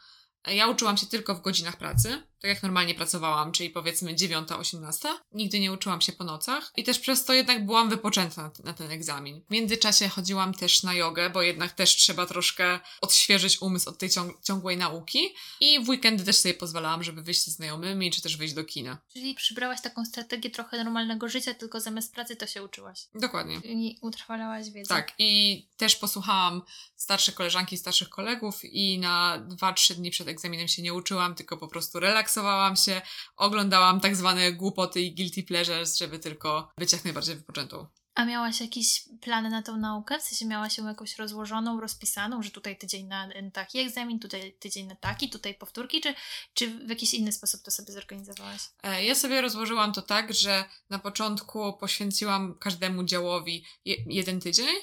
Ja 0.48 0.68
uczyłam 0.68 0.98
się 0.98 1.06
tylko 1.06 1.36
w 1.36 1.42
godzinach 1.42 1.78
pracy, 1.78 2.24
tak 2.44 2.50
jak 2.50 2.64
normalnie 2.64 2.96
pracowałam, 2.96 3.52
czyli 3.52 3.70
powiedzmy 3.70 4.14
9-18. 4.16 5.08
Nigdy 5.32 5.60
nie 5.60 5.72
uczyłam 5.72 6.02
się 6.02 6.12
po 6.12 6.24
nocach 6.24 6.72
i 6.78 6.84
też 6.84 7.00
przez 7.00 7.26
to 7.26 7.34
jednak 7.34 7.66
byłam 7.66 7.90
wypoczęta 7.90 8.42
na, 8.42 8.52
na, 8.64 8.74
ten 8.74 8.92
egzamin. 8.92 9.42
W 9.48 9.52
międzyczasie 9.52 10.10
chodziłam 10.10 10.54
też 10.54 10.84
na 10.84 10.94
jogę, 10.94 11.30
bo 11.30 11.42
jednak 11.42 11.72
też 11.72 11.96
trzeba 11.96 12.26
troszkę 12.26 12.80
odświeżyć 13.02 13.62
umysł 13.62 13.90
od 13.90 13.98
tej 13.98 14.10
ciąg 14.10 14.42
ciągłej 14.44 14.78
nauki 14.78 15.36
i 15.62 15.80
w 15.80 15.90
weekendy 15.90 16.24
też 16.24 16.38
sobie 16.38 16.54
pozwalałam, 16.54 17.04
żeby 17.04 17.22
wyjść 17.22 17.42
z 17.42 17.48
znajomymi 17.48 18.12
czy 18.12 18.22
też 18.22 18.38
wyjść 18.38 18.54
do 18.54 18.64
kina. 18.64 18.98
Czyli 19.14 19.36
przybrałaś 19.36 19.82
taką 19.82 20.06
strategię 20.06 20.50
trochę 20.50 20.78
normalnego 20.78 21.30
życia, 21.30 21.54
tylko 21.54 21.80
zamiast 21.80 22.14
pracy 22.14 22.36
to 22.36 22.48
się 22.48 22.64
uczyłaś. 22.64 23.08
Dokładnie. 23.16 23.56
I 23.56 24.00
utrwalałaś 24.02 24.70
wiedzę. 24.70 24.90
Tak 24.90 25.14
i 25.20 25.64
też 25.78 25.96
posłuchałam 25.96 26.62
starsze 26.96 27.32
koleżanki, 27.32 27.78
starszych 27.78 28.10
kolegów 28.10 28.60
i 28.64 29.00
na 29.00 29.46
2-3 29.50 29.94
dni 29.94 30.12
przed 30.12 30.28
egzaminem 30.28 30.68
się 30.68 30.82
nie 30.82 30.94
uczyłam, 30.94 31.36
tylko 31.36 31.58
po 31.58 31.68
prostu 31.68 32.00
relaksowałam 32.34 32.76
się, 32.76 33.02
oglądałam 33.36 34.00
tak 34.00 34.16
zwane 34.16 34.54
głupoty 34.54 35.02
i 35.02 35.16
guilty 35.16 35.44
pleasures, 35.44 35.98
żeby 35.98 36.20
tylko 36.20 36.72
być 36.78 36.94
jak 36.94 37.04
najbardziej 37.04 37.36
wypoczętą. 37.36 37.88
A 38.16 38.26
miałaś 38.26 38.62
jakiś 38.62 39.04
plan 39.22 39.50
na 39.50 39.62
tą 39.62 39.78
naukę? 39.78 40.20
W 40.20 40.22
sensie 40.22 40.46
miałaś 40.46 40.78
ją 40.78 40.88
jakoś 40.88 41.18
rozłożoną, 41.18 41.80
rozpisaną, 41.80 42.44
że 42.44 42.52
tutaj 42.52 42.78
tydzień 42.78 43.08
na 43.08 43.30
taki 43.54 43.80
egzamin, 43.80 44.20
tutaj 44.20 44.58
tydzień 44.60 44.88
na 44.88 44.96
taki, 44.96 45.30
tutaj 45.30 45.56
powtórki, 45.56 46.02
czy, 46.02 46.14
czy 46.54 46.68
w 46.68 46.90
jakiś 46.90 47.14
inny 47.14 47.32
sposób 47.32 47.62
to 47.62 47.72
sobie 47.72 47.94
zorganizowałaś? 47.94 48.62
E, 48.84 49.06
ja 49.06 49.16
sobie 49.16 49.42
rozłożyłam 49.42 49.94
to 49.94 50.02
tak, 50.02 50.34
że 50.34 50.66
na 50.90 51.00
początku 51.00 51.74
poświęciłam 51.74 52.58
każdemu 52.60 53.04
działowi 53.04 53.66
je, 53.86 53.96
jeden 54.06 54.40
tydzień, 54.40 54.76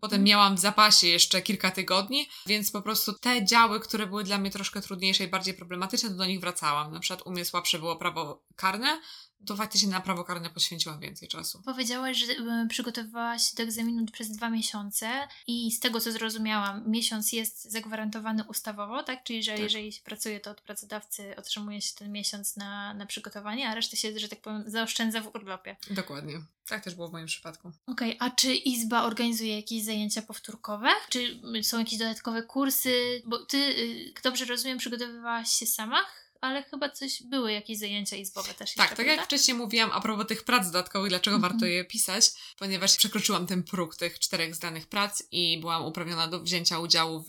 Potem 0.00 0.24
miałam 0.24 0.56
w 0.56 0.60
zapasie 0.60 1.06
jeszcze 1.06 1.42
kilka 1.42 1.70
tygodni, 1.70 2.28
więc 2.46 2.70
po 2.70 2.82
prostu 2.82 3.12
te 3.12 3.44
działy, 3.44 3.80
które 3.80 4.06
były 4.06 4.24
dla 4.24 4.38
mnie 4.38 4.50
troszkę 4.50 4.80
trudniejsze 4.80 5.24
i 5.24 5.28
bardziej 5.28 5.54
problematyczne, 5.54 6.08
to 6.08 6.14
do 6.14 6.26
nich 6.26 6.40
wracałam. 6.40 6.92
Na 6.92 7.00
przykład 7.00 7.26
u 7.26 7.30
mnie 7.30 7.44
słabsze 7.44 7.78
było 7.78 7.96
prawo 7.96 8.42
karne, 8.56 9.00
to 9.46 9.56
faktycznie 9.56 9.88
na 9.88 10.00
prawo 10.00 10.24
karne 10.24 10.50
poświęciłam 10.50 11.00
więcej 11.00 11.28
czasu. 11.28 11.62
Powiedziałaś, 11.64 12.18
że 12.18 12.32
y, 12.32 12.68
przygotowywałaś 12.68 13.50
się 13.50 13.56
do 13.56 13.62
egzaminu 13.62 14.06
przez 14.06 14.30
dwa 14.30 14.50
miesiące 14.50 15.28
i 15.46 15.72
z 15.72 15.80
tego 15.80 16.00
co 16.00 16.12
zrozumiałam, 16.12 16.90
miesiąc 16.90 17.32
jest 17.32 17.64
zagwarantowany 17.64 18.44
ustawowo, 18.44 19.02
tak? 19.02 19.24
Czyli 19.24 19.42
że 19.42 19.52
tak. 19.52 19.60
jeżeli 19.60 19.92
się 19.92 20.02
pracuje, 20.02 20.40
to 20.40 20.50
od 20.50 20.60
pracodawcy 20.60 21.36
otrzymuje 21.36 21.80
się 21.80 21.94
ten 21.94 22.12
miesiąc 22.12 22.56
na, 22.56 22.94
na 22.94 23.06
przygotowanie, 23.06 23.68
a 23.68 23.74
resztę 23.74 23.96
się, 23.96 24.18
że 24.18 24.28
tak 24.28 24.40
powiem, 24.40 24.64
zaoszczędza 24.66 25.20
w 25.20 25.34
urlopie. 25.34 25.76
Dokładnie. 25.90 26.34
Tak 26.68 26.84
też 26.84 26.94
było 26.94 27.08
w 27.08 27.12
moim 27.12 27.26
przypadku. 27.26 27.72
Okej, 27.86 28.16
okay, 28.16 28.28
a 28.28 28.34
czy 28.34 28.54
Izba 28.54 29.02
organizuje 29.02 29.56
jakieś 29.56 29.84
zajęcia 29.84 30.22
powtórkowe? 30.22 30.88
Czy 31.08 31.40
są 31.62 31.78
jakieś 31.78 31.98
dodatkowe 31.98 32.42
kursy? 32.42 33.22
Bo 33.26 33.38
ty, 33.38 33.56
y, 33.56 34.12
dobrze 34.22 34.44
rozumiem, 34.44 34.78
przygotowywałaś 34.78 35.48
się 35.50 35.66
sama? 35.66 35.96
Ale 36.44 36.62
chyba 36.62 36.88
coś 36.88 37.22
były 37.22 37.52
jakieś 37.52 37.78
zajęcia 37.78 38.16
izbowe 38.16 38.54
też. 38.54 38.74
Tak, 38.74 38.96
tak 38.96 39.06
jak 39.06 39.24
wcześniej 39.24 39.56
mówiłam 39.56 39.90
a 39.92 40.00
propos 40.00 40.26
tych 40.26 40.44
prac 40.44 40.66
dodatkowych, 40.66 41.08
dlaczego 41.08 41.36
mm 41.36 41.48
-hmm. 41.48 41.52
warto 41.52 41.66
je 41.66 41.84
pisać, 41.84 42.30
ponieważ 42.58 42.96
przekroczyłam 42.96 43.46
ten 43.46 43.62
próg 43.62 43.96
tych 43.96 44.18
czterech 44.18 44.54
zdanych 44.54 44.86
prac 44.86 45.22
i 45.30 45.58
byłam 45.60 45.84
uprawniona 45.84 46.28
do 46.28 46.40
wzięcia 46.40 46.78
udziału 46.78 47.20
w 47.20 47.28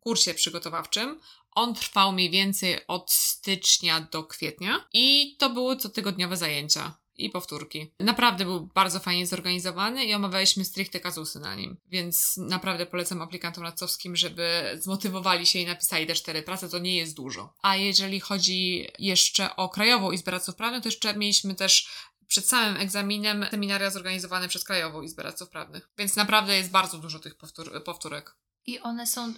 kursie 0.00 0.34
przygotowawczym. 0.34 1.20
On 1.50 1.74
trwał 1.74 2.12
mniej 2.12 2.30
więcej 2.30 2.86
od 2.86 3.12
stycznia 3.12 4.00
do 4.00 4.24
kwietnia 4.24 4.88
i 4.92 5.36
to 5.38 5.50
były 5.50 5.76
cotygodniowe 5.76 6.36
zajęcia 6.36 7.01
i 7.24 7.30
powtórki. 7.30 7.92
Naprawdę 8.00 8.44
był 8.44 8.66
bardzo 8.66 9.00
fajnie 9.00 9.26
zorganizowany 9.26 10.04
i 10.04 10.14
omawialiśmy 10.14 10.64
stricte 10.64 11.00
kazusy 11.00 11.40
na 11.40 11.54
nim, 11.54 11.76
więc 11.86 12.36
naprawdę 12.36 12.86
polecam 12.86 13.22
aplikantom 13.22 13.64
radcowskim, 13.64 14.16
żeby 14.16 14.76
zmotywowali 14.80 15.46
się 15.46 15.58
i 15.58 15.66
napisali 15.66 16.06
te 16.06 16.14
cztery 16.14 16.42
prace, 16.42 16.68
to 16.68 16.78
nie 16.78 16.96
jest 16.96 17.16
dużo. 17.16 17.54
A 17.62 17.76
jeżeli 17.76 18.20
chodzi 18.20 18.86
jeszcze 18.98 19.56
o 19.56 19.68
Krajową 19.68 20.10
Izbę 20.10 20.30
Radców 20.30 20.56
Prawnych, 20.56 20.82
to 20.82 20.88
jeszcze 20.88 21.16
mieliśmy 21.16 21.54
też 21.54 21.88
przed 22.26 22.48
samym 22.48 22.76
egzaminem 22.76 23.46
seminaria 23.50 23.90
zorganizowane 23.90 24.48
przez 24.48 24.64
Krajową 24.64 25.02
Izbę 25.02 25.22
Radców 25.22 25.48
Prawnych, 25.48 25.90
więc 25.98 26.16
naprawdę 26.16 26.56
jest 26.56 26.70
bardzo 26.70 26.98
dużo 26.98 27.18
tych 27.18 27.34
powtór 27.34 27.84
powtórek. 27.84 28.36
I 28.66 28.80
one 28.80 29.06
są 29.06 29.28
y, 29.28 29.34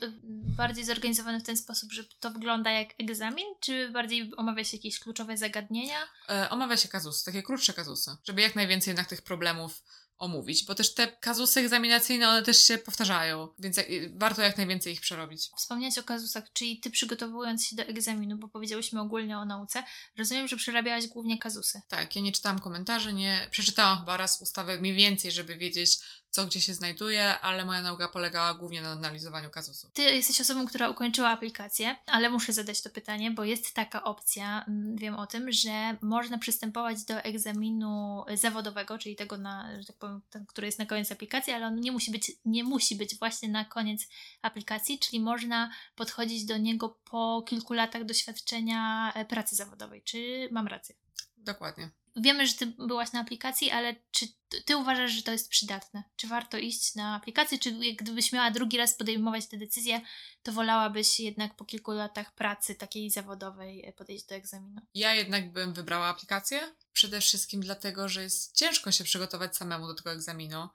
bardziej 0.56 0.84
zorganizowane 0.84 1.40
w 1.40 1.42
ten 1.42 1.56
sposób, 1.56 1.92
że 1.92 2.04
to 2.20 2.30
wygląda 2.30 2.70
jak 2.70 2.88
egzamin, 2.98 3.46
czy 3.60 3.90
bardziej 3.90 4.32
omawia 4.37 4.64
się 4.64 4.76
jakieś 4.76 4.98
kluczowe 4.98 5.37
zagadnienia? 5.37 5.98
E, 6.28 6.50
omawia 6.50 6.76
się 6.76 6.88
kazus, 6.88 7.24
takie 7.24 7.42
krótsze 7.42 7.72
kazusy, 7.72 8.16
żeby 8.24 8.42
jak 8.42 8.56
najwięcej 8.56 8.90
jednak 8.90 9.06
tych 9.06 9.22
problemów 9.22 9.82
omówić, 10.18 10.64
bo 10.64 10.74
też 10.74 10.94
te 10.94 11.06
kazusy 11.06 11.60
egzaminacyjne, 11.60 12.28
one 12.28 12.42
też 12.42 12.58
się 12.58 12.78
powtarzają, 12.78 13.48
więc 13.58 13.80
warto 14.14 14.42
jak 14.42 14.56
najwięcej 14.56 14.92
ich 14.92 15.00
przerobić. 15.00 15.50
Wspomnieć 15.56 15.98
o 15.98 16.02
kazusach, 16.02 16.52
czyli 16.52 16.80
ty 16.80 16.90
przygotowując 16.90 17.66
się 17.66 17.76
do 17.76 17.82
egzaminu, 17.82 18.37
bo 18.37 18.48
powiedziałyśmy 18.48 19.00
ogólnie 19.00 19.38
o 19.38 19.44
nauce, 19.44 19.82
rozumiem, 20.18 20.48
że 20.48 20.56
przerabiałaś 20.56 21.06
głównie 21.06 21.38
kazusy. 21.38 21.80
Tak, 21.88 22.16
ja 22.16 22.22
nie 22.22 22.32
czytałam 22.32 22.58
komentarzy, 22.58 23.12
nie 23.12 23.48
przeczytałam 23.50 23.98
chyba 23.98 24.16
raz 24.16 24.42
ustawę 24.42 24.78
mniej 24.78 24.94
więcej, 24.94 25.32
żeby 25.32 25.56
wiedzieć, 25.56 25.98
co 26.34 26.46
gdzie 26.46 26.60
się 26.60 26.74
znajduje, 26.74 27.40
ale 27.40 27.64
moja 27.64 27.82
nauka 27.82 28.08
polegała 28.08 28.54
głównie 28.54 28.82
na 28.82 28.90
analizowaniu 28.90 29.50
kazusów. 29.50 29.92
Ty 29.92 30.02
jesteś 30.02 30.40
osobą, 30.40 30.66
która 30.66 30.88
ukończyła 30.88 31.28
aplikację, 31.28 31.96
ale 32.06 32.30
muszę 32.30 32.52
zadać 32.52 32.82
to 32.82 32.90
pytanie, 32.90 33.30
bo 33.30 33.44
jest 33.44 33.74
taka 33.74 34.04
opcja, 34.04 34.64
mm, 34.68 34.96
wiem 34.96 35.14
o 35.14 35.26
tym, 35.26 35.52
że 35.52 35.96
można 36.02 36.38
przystępować 36.38 37.04
do 37.04 37.14
egzaminu 37.14 38.24
zawodowego, 38.34 38.98
czyli 38.98 39.16
tego, 39.16 39.38
na, 39.38 39.80
że 39.80 39.86
tak 39.86 39.96
powiem, 39.96 40.22
ten, 40.30 40.46
który 40.46 40.66
jest 40.66 40.78
na 40.78 40.86
koniec 40.86 41.12
aplikacji, 41.12 41.52
ale 41.52 41.66
on 41.66 41.80
nie 41.80 41.92
musi 41.92 42.10
być, 42.10 42.32
nie 42.44 42.64
musi 42.64 42.96
być 42.96 43.18
właśnie 43.18 43.48
na 43.48 43.64
koniec 43.64 44.08
aplikacji, 44.42 44.98
czyli 44.98 45.20
można 45.20 45.70
podchodzić 45.96 46.44
do 46.44 46.56
niego 46.56 46.88
po 47.10 47.42
kilku 47.46 47.72
latach 47.72 48.04
doświadczenia 48.04 49.12
e, 49.14 49.24
pracy 49.24 49.56
zawodowej. 49.56 50.02
Czy 50.02 50.48
mam 50.52 50.66
rację? 50.66 50.94
Dokładnie 51.36 52.03
wiemy, 52.16 52.46
że 52.46 52.55
ty 52.55 52.66
byłaś 52.66 53.12
na 53.12 53.20
aplikacji, 53.20 53.70
ale 53.70 53.96
czy 54.11 54.27
ty 54.64 54.77
uważasz, 54.77 55.12
że 55.12 55.22
to 55.22 55.33
jest 55.33 55.48
przydatne? 55.48 56.03
Czy 56.16 56.27
warto 56.27 56.59
iść 56.59 56.94
na 56.94 57.14
aplikację, 57.14 57.59
czy 57.59 57.72
gdybyś 57.72 58.33
miała 58.33 58.50
drugi 58.50 58.77
raz 58.77 58.94
podejmować 58.94 59.46
tę 59.46 59.57
decyzję, 59.57 60.00
to 60.42 60.53
wolałabyś 60.53 61.20
jednak 61.20 61.57
po 61.57 61.64
kilku 61.64 61.92
latach 61.92 62.35
pracy 62.35 62.74
takiej 62.74 63.11
zawodowej 63.11 63.87
e, 63.87 63.92
podejść 63.92 64.27
do 64.27 64.35
egzaminu? 64.35 64.81
Ja 64.94 65.14
jednak 65.14 65.53
bym 65.53 65.74
wybrała 65.74 66.07
aplikację. 66.07 66.74
Przede 66.92 67.20
wszystkim 67.20 67.61
dlatego, 67.61 68.09
że 68.09 68.22
jest 68.22 68.57
ciężko 68.57 68.92
się 68.92 69.05
przygotować 69.05 69.57
samemu 69.57 69.87
do 69.87 69.94
tego 69.94 70.12
egzaminu, 70.12 70.68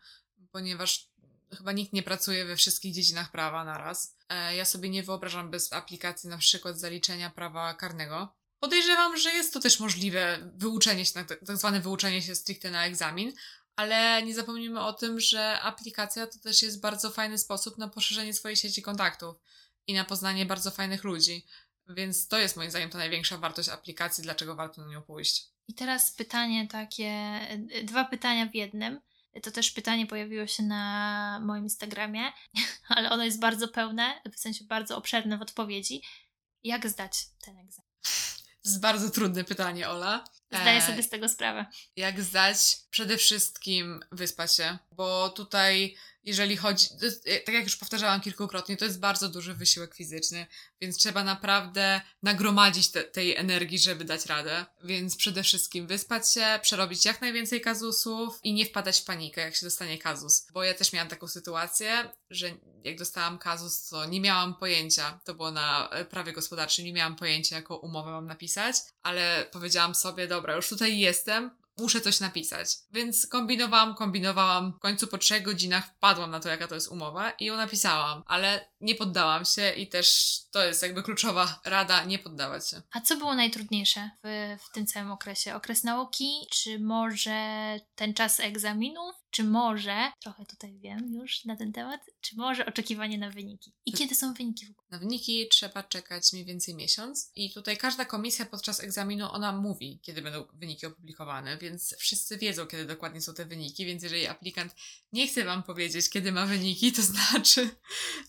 ponieważ 0.52 1.10
chyba 1.58 1.71
nikt 1.71 1.93
nie 1.93 2.04
pracuje 2.04 2.45
we 2.45 2.56
wszystkich 2.56 2.93
dziedzinach 2.93 3.32
prawa 3.32 3.65
naraz. 3.65 4.15
E, 4.30 4.56
ja 4.56 4.65
sobie 4.65 4.89
nie 4.89 5.04
wyobrażam 5.04 5.52
bez 5.52 5.73
aplikacji 5.73 6.30
na 6.30 6.38
przykład 6.38 6.80
zaliczenia 6.80 7.30
prawa 7.30 7.73
karnego, 7.73 8.38
Podejrzewam, 8.59 9.17
że 9.17 9.31
jest 9.31 9.53
to 9.53 9.59
też 9.59 9.79
możliwe 9.79 10.51
wyuczenie 10.55 11.05
się, 11.05 11.13
tak, 11.13 11.27
tak 11.27 11.57
zwane 11.57 11.81
wyuczenie 11.81 12.21
się 12.21 12.35
stricte 12.35 12.71
na 12.71 12.85
egzamin, 12.85 13.33
ale 13.75 14.23
nie 14.23 14.33
zapomnijmy 14.33 14.81
o 14.81 14.93
tym, 14.93 15.19
że 15.19 15.59
aplikacja 15.59 16.27
to 16.27 16.39
też 16.39 16.61
jest 16.61 16.81
bardzo 16.81 17.09
fajny 17.09 17.37
sposób 17.37 17.77
na 17.77 17.87
poszerzenie 17.87 18.33
swojej 18.33 18.57
sieci 18.57 18.81
kontaktów 18.81 19.35
i 19.87 19.93
na 19.93 20.05
poznanie 20.05 20.45
bardzo 20.45 20.71
fajnych 20.71 21.03
ludzi. 21.03 21.45
Więc 21.87 22.27
to 22.27 22.39
jest 22.39 22.55
moim 22.55 22.69
zdaniem 22.69 22.89
ta 22.89 22.97
największa 22.97 23.37
wartość 23.37 23.69
aplikacji, 23.69 24.23
dlaczego 24.23 24.55
warto 24.55 24.81
na 24.81 24.87
nią 24.87 25.01
pójść. 25.01 25.45
I 25.67 25.73
teraz 25.73 26.11
pytanie 26.11 26.67
takie, 26.67 27.39
dwa 27.83 28.05
pytania 28.05 28.45
w 28.45 28.55
jednym. 28.55 29.01
To 29.43 29.51
też 29.51 29.71
pytanie 29.71 30.07
pojawiło 30.07 30.47
się 30.47 30.63
na 30.63 31.39
moim 31.43 31.63
Instagramie, 31.63 32.31
ale 32.95 33.09
ono 33.09 33.23
jest 33.23 33.39
bardzo 33.39 33.67
pełne, 33.67 34.21
w 34.33 34.39
sensie 34.39 34.65
bardzo 34.65 34.97
obszerne 34.97 35.37
w 35.37 35.41
odpowiedzi. 35.41 36.01
Jak 36.63 36.89
zdać 36.89 37.25
ten 37.41 37.57
egzamin? 37.57 37.88
To 38.63 38.69
jest 38.69 38.81
bardzo 38.81 39.09
trudne 39.09 39.43
pytanie, 39.43 39.89
Ola. 39.89 40.23
Zdaję 40.51 40.77
e, 40.77 40.81
sobie 40.81 41.03
z 41.03 41.09
tego 41.09 41.29
sprawę. 41.29 41.65
Jak 41.95 42.21
zdać? 42.21 42.57
Przede 42.89 43.17
wszystkim 43.17 43.99
wyspać 44.11 44.55
się, 44.55 44.77
bo 44.91 45.29
tutaj 45.29 45.95
jeżeli 46.29 46.57
chodzi, 46.57 46.87
e, 47.25 47.39
tak 47.39 47.55
jak 47.55 47.63
już 47.63 47.75
powtarzałam 47.75 48.21
kilkukrotnie, 48.21 48.77
to 48.77 48.85
jest 48.85 48.99
bardzo 48.99 49.29
duży 49.29 49.53
wysiłek 49.53 49.95
fizyczny, 49.95 50.47
więc 50.81 50.97
trzeba 50.97 51.23
naprawdę 51.23 52.01
nagromadzić 52.23 52.91
te, 52.91 53.03
tej 53.03 53.35
energii, 53.35 53.79
żeby 53.79 54.05
dać 54.05 54.25
radę. 54.25 54.65
Więc 54.83 55.15
przede 55.15 55.43
wszystkim 55.43 55.87
wyspać 55.87 56.33
się, 56.33 56.59
przerobić 56.61 57.05
jak 57.05 57.21
najwięcej 57.21 57.61
kazusów 57.61 58.39
i 58.43 58.53
nie 58.53 58.65
wpadać 58.65 59.01
w 59.01 59.05
panikę, 59.05 59.41
jak 59.41 59.55
się 59.55 59.65
dostanie 59.65 59.97
kazus. 59.97 60.47
Bo 60.53 60.63
ja 60.63 60.73
też 60.73 60.93
miałam 60.93 61.09
taką 61.09 61.27
sytuację, 61.27 62.09
że 62.29 62.51
jak 62.83 62.97
dostałam 62.97 63.37
kazus, 63.37 63.89
to 63.89 64.05
nie 64.05 64.21
miałam 64.21 64.55
pojęcia, 64.55 65.19
to 65.23 65.33
było 65.33 65.51
na 65.51 65.89
e, 65.89 66.05
prawie 66.05 66.33
gospodarczym, 66.33 66.85
nie 66.85 66.93
miałam 66.93 67.15
pojęcia, 67.15 67.55
jaką 67.55 67.75
umowę 67.75 68.11
mam 68.11 68.25
napisać, 68.25 68.75
ale 69.01 69.45
powiedziałam 69.51 69.95
sobie, 69.95 70.27
dobra, 70.27 70.55
już 70.55 70.69
tutaj 70.69 70.99
jestem, 70.99 71.51
muszę 71.79 72.01
coś 72.01 72.19
napisać. 72.19 72.69
Więc 72.91 73.27
kombinowałam, 73.27 73.95
kombinowałam. 73.95 74.73
W 74.73 74.79
końcu 74.79 75.07
po 75.07 75.17
trzech 75.17 75.43
godzinach 75.43 75.85
wpadłam 75.87 76.31
na 76.31 76.39
to, 76.39 76.49
jaka 76.49 76.67
to 76.67 76.75
jest 76.75 76.91
umowa 76.91 77.31
i 77.31 77.45
ją 77.45 77.57
napisałam, 77.57 78.23
ale 78.25 78.69
nie 78.81 78.95
poddałam 78.95 79.45
się 79.45 79.71
i 79.71 79.87
też 79.87 80.37
to 80.51 80.63
jest 80.63 80.81
jakby 80.81 81.03
kluczowa 81.03 81.59
rada, 81.65 82.03
nie 82.03 82.19
poddawać 82.19 82.69
się. 82.69 82.81
A 82.91 83.01
co 83.01 83.15
było 83.15 83.35
najtrudniejsze 83.35 84.09
w, 84.23 84.57
w 84.63 84.71
tym 84.71 84.87
całym 84.87 85.11
okresie? 85.11 85.55
Okres 85.55 85.83
nauki, 85.83 86.47
czy 86.51 86.79
może 86.79 87.79
ten 87.95 88.13
czas 88.13 88.39
egzaminów, 88.39 89.15
czy 89.31 89.43
może, 89.43 90.11
trochę 90.21 90.45
tutaj 90.45 90.79
wiem 90.79 91.13
już 91.13 91.45
na 91.45 91.55
ten 91.55 91.73
temat, 91.73 92.01
czy 92.21 92.35
może 92.35 92.65
oczekiwanie 92.65 93.17
na 93.17 93.29
wyniki? 93.29 93.73
I 93.85 93.93
kiedy 93.93 94.15
są 94.15 94.33
wyniki 94.33 94.65
w 94.65 94.71
ogóle? 94.71 94.87
Na 94.91 94.99
wyniki 94.99 95.47
trzeba 95.51 95.83
czekać 95.83 96.33
mniej 96.33 96.45
więcej 96.45 96.75
miesiąc 96.75 97.31
i 97.35 97.53
tutaj 97.53 97.77
każda 97.77 98.05
komisja 98.05 98.45
podczas 98.45 98.79
egzaminu, 98.79 99.31
ona 99.31 99.51
mówi, 99.51 99.99
kiedy 100.01 100.21
będą 100.21 100.45
wyniki 100.53 100.85
opublikowane, 100.85 101.57
więc 101.57 101.95
wszyscy 101.97 102.37
wiedzą, 102.37 102.67
kiedy 102.67 102.85
dokładnie 102.85 103.21
są 103.21 103.33
te 103.33 103.45
wyniki, 103.45 103.85
więc 103.85 104.03
jeżeli 104.03 104.27
aplikant 104.27 104.75
nie 105.11 105.27
chce 105.27 105.45
Wam 105.45 105.63
powiedzieć, 105.63 106.09
kiedy 106.09 106.31
ma 106.31 106.45
wyniki, 106.45 106.91
to 106.91 107.01
znaczy, 107.01 107.69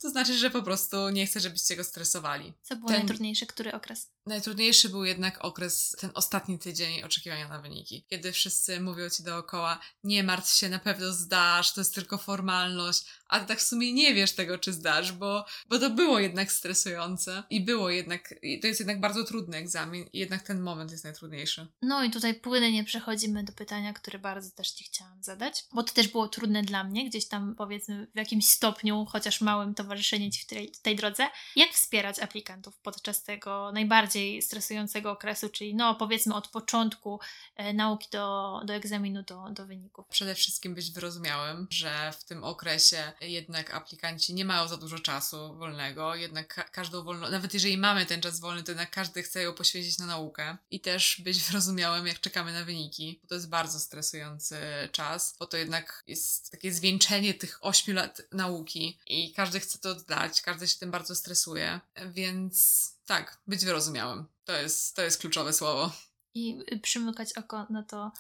to 0.03 0.11
znaczy, 0.11 0.39
że 0.39 0.51
po 0.51 0.63
prostu 0.63 1.09
nie 1.09 1.27
chce, 1.27 1.41
żebyście 1.41 1.77
go 1.77 1.85
stresowali. 1.85 2.53
Co 2.63 2.77
było 2.77 2.89
ten... 2.89 2.99
najtrudniejsze? 2.99 3.47
Który 3.47 3.73
okres? 3.73 4.11
Najtrudniejszy 4.27 4.89
był 4.89 5.05
jednak 5.05 5.45
okres, 5.45 5.97
ten 5.99 6.11
ostatni 6.15 6.59
tydzień 6.59 7.03
oczekiwania 7.03 7.49
na 7.49 7.61
wyniki, 7.61 8.05
kiedy 8.09 8.33
wszyscy 8.33 8.81
mówią 8.81 9.11
Ci 9.11 9.23
dookoła, 9.23 9.81
nie 10.05 10.25
martw 10.25 10.57
się, 10.57 10.69
na 10.69 10.79
pewno 10.79 10.90
pewno 10.95 11.13
zdasz, 11.13 11.73
to 11.73 11.81
jest 11.81 11.95
tylko 11.95 12.19
formalność, 12.19 13.05
a 13.31 13.41
ty 13.41 13.47
tak 13.47 13.59
w 13.59 13.63
sumie 13.63 13.93
nie 13.93 14.15
wiesz 14.15 14.33
tego, 14.33 14.59
czy 14.59 14.73
zdasz, 14.73 15.13
bo, 15.13 15.45
bo 15.69 15.79
to 15.79 15.91
było 15.91 16.19
jednak 16.19 16.53
stresujące 16.53 17.43
i 17.51 17.65
było 17.65 17.91
jednak, 17.91 18.35
i 18.43 18.61
to 18.61 18.67
jest 18.67 18.81
jednak 18.81 19.01
bardzo 19.01 19.25
trudny 19.25 19.57
egzamin 19.57 20.05
i 20.13 20.19
jednak 20.19 20.43
ten 20.43 20.61
moment 20.61 20.91
jest 20.91 21.05
najtrudniejszy. 21.05 21.67
No 21.83 22.05
i 22.05 22.11
tutaj 22.11 22.35
płynnie 22.35 22.85
przechodzimy 22.85 23.45
do 23.45 23.53
pytania, 23.53 23.93
które 23.93 24.19
bardzo 24.19 24.51
też 24.51 24.71
Ci 24.71 24.85
chciałam 24.85 25.23
zadać, 25.23 25.65
bo 25.73 25.83
to 25.83 25.93
też 25.93 26.09
było 26.09 26.29
trudne 26.29 26.63
dla 26.63 26.85
mnie, 26.85 27.09
gdzieś 27.09 27.29
tam 27.29 27.55
powiedzmy 27.55 28.07
w 28.15 28.17
jakimś 28.17 28.49
stopniu, 28.49 29.07
chociaż 29.09 29.41
małym 29.41 29.75
towarzyszenie 29.75 30.31
Ci 30.31 30.43
w 30.43 30.47
tej, 30.47 30.73
tej 30.83 30.97
drodze. 30.97 31.29
Jak 31.57 31.71
wspierać 31.71 32.19
aplikantów 32.19 32.79
podczas 32.79 33.23
tego 33.23 33.73
najbardziej 33.73 34.43
stresującego 34.43 35.11
okresu, 35.11 35.49
czyli 35.49 35.75
no 35.75 35.95
powiedzmy 35.95 36.35
od 36.35 36.49
początku 36.49 37.21
e, 37.57 37.73
nauki 37.73 38.09
do, 38.13 38.61
do 38.65 38.75
egzaminu, 38.75 39.23
do, 39.23 39.51
do 39.51 39.67
wyników? 39.67 40.07
Przede 40.09 40.35
wszystkim 40.35 40.75
być 40.81 40.91
wyrozumiałym, 40.91 41.67
że 41.71 42.13
w 42.19 42.25
tym 42.25 42.45
okresie 42.45 43.13
jednak 43.21 43.75
aplikanci 43.75 44.35
nie 44.35 44.45
mają 44.45 44.69
za 44.69 44.77
dużo 44.77 44.99
czasu 44.99 45.55
wolnego, 45.55 46.15
jednak 46.15 46.55
ka 46.55 46.65
każdą 46.65 47.03
wolną, 47.03 47.31
nawet 47.31 47.55
jeżeli 47.55 47.79
mamy 47.79 48.07
ten 48.07 48.21
czas 48.21 48.41
wolny, 48.41 48.63
to 48.63 48.71
jednak 48.71 48.91
każdy 48.91 49.23
chce 49.23 49.43
ją 49.43 49.53
poświęcić 49.53 49.99
na 49.99 50.07
naukę 50.07 50.57
i 50.71 50.81
też 50.81 51.21
być 51.25 51.43
wyrozumiałym, 51.45 52.07
jak 52.07 52.21
czekamy 52.21 52.53
na 52.53 52.65
wyniki, 52.65 53.19
bo 53.23 53.29
to 53.29 53.35
jest 53.35 53.49
bardzo 53.49 53.81
stresujący 53.81 54.57
czas, 54.93 55.37
bo 55.39 55.47
to 55.47 55.57
jednak 55.57 56.05
jest 56.07 56.51
takie 56.51 56.73
zwieńczenie 56.73 57.35
tych 57.35 57.59
8 57.61 57.95
lat 57.95 58.23
nauki 58.33 58.99
i 59.07 59.33
każdy 59.33 59.61
chce 59.61 59.79
to 59.79 59.91
oddać, 59.91 60.43
każdy 60.43 60.69
się 60.69 60.79
tym 60.79 60.91
bardzo 60.91 61.15
stresuje, 61.15 61.81
więc 62.07 62.87
tak, 63.07 63.41
być 63.47 63.65
wyrozumiałym. 63.65 64.25
To 64.45 64.53
jest, 64.53 64.97
to 64.97 65.03
jest 65.03 65.21
kluczowe 65.21 65.53
słowo. 65.53 65.93
I 66.35 66.59
przymykać 66.83 67.33
oko 67.33 67.67
na 67.71 67.83
to, 67.83 68.13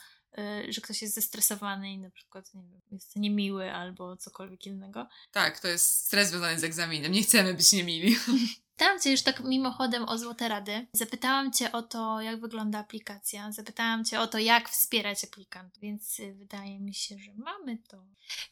że 0.69 0.81
ktoś 0.81 1.03
jest 1.03 1.15
zestresowany 1.15 1.93
i 1.93 1.99
na 1.99 2.11
przykład 2.11 2.55
nie 2.55 2.63
wiem, 2.63 2.81
jest 2.93 3.17
niemiły 3.17 3.73
albo 3.73 4.17
cokolwiek 4.17 4.67
innego. 4.67 5.09
Tak, 5.33 5.61
to 5.61 5.69
jest 5.69 6.07
stres 6.07 6.29
związany 6.29 6.59
z 6.59 6.65
egzaminem. 6.65 7.13
Nie 7.13 7.23
chcemy 7.23 7.55
być 7.55 7.73
niemili. 7.73 8.17
Pytałam 8.81 9.01
Cię 9.01 9.11
już 9.11 9.23
tak 9.23 9.41
mimochodem 9.41 10.05
o 10.05 10.19
złote 10.19 10.49
rady. 10.49 10.87
Zapytałam 10.93 11.53
Cię 11.53 11.73
o 11.73 11.83
to, 11.83 12.21
jak 12.21 12.41
wygląda 12.41 12.79
aplikacja. 12.79 13.53
Zapytałam 13.53 14.05
Cię 14.05 14.21
o 14.21 14.27
to, 14.27 14.39
jak 14.39 14.69
wspierać 14.69 15.25
aplikantów, 15.25 15.83
więc 15.83 16.21
y, 16.21 16.35
wydaje 16.35 16.81
mi 16.81 16.95
się, 16.95 17.19
że 17.19 17.31
mamy 17.35 17.79
to. 17.89 18.05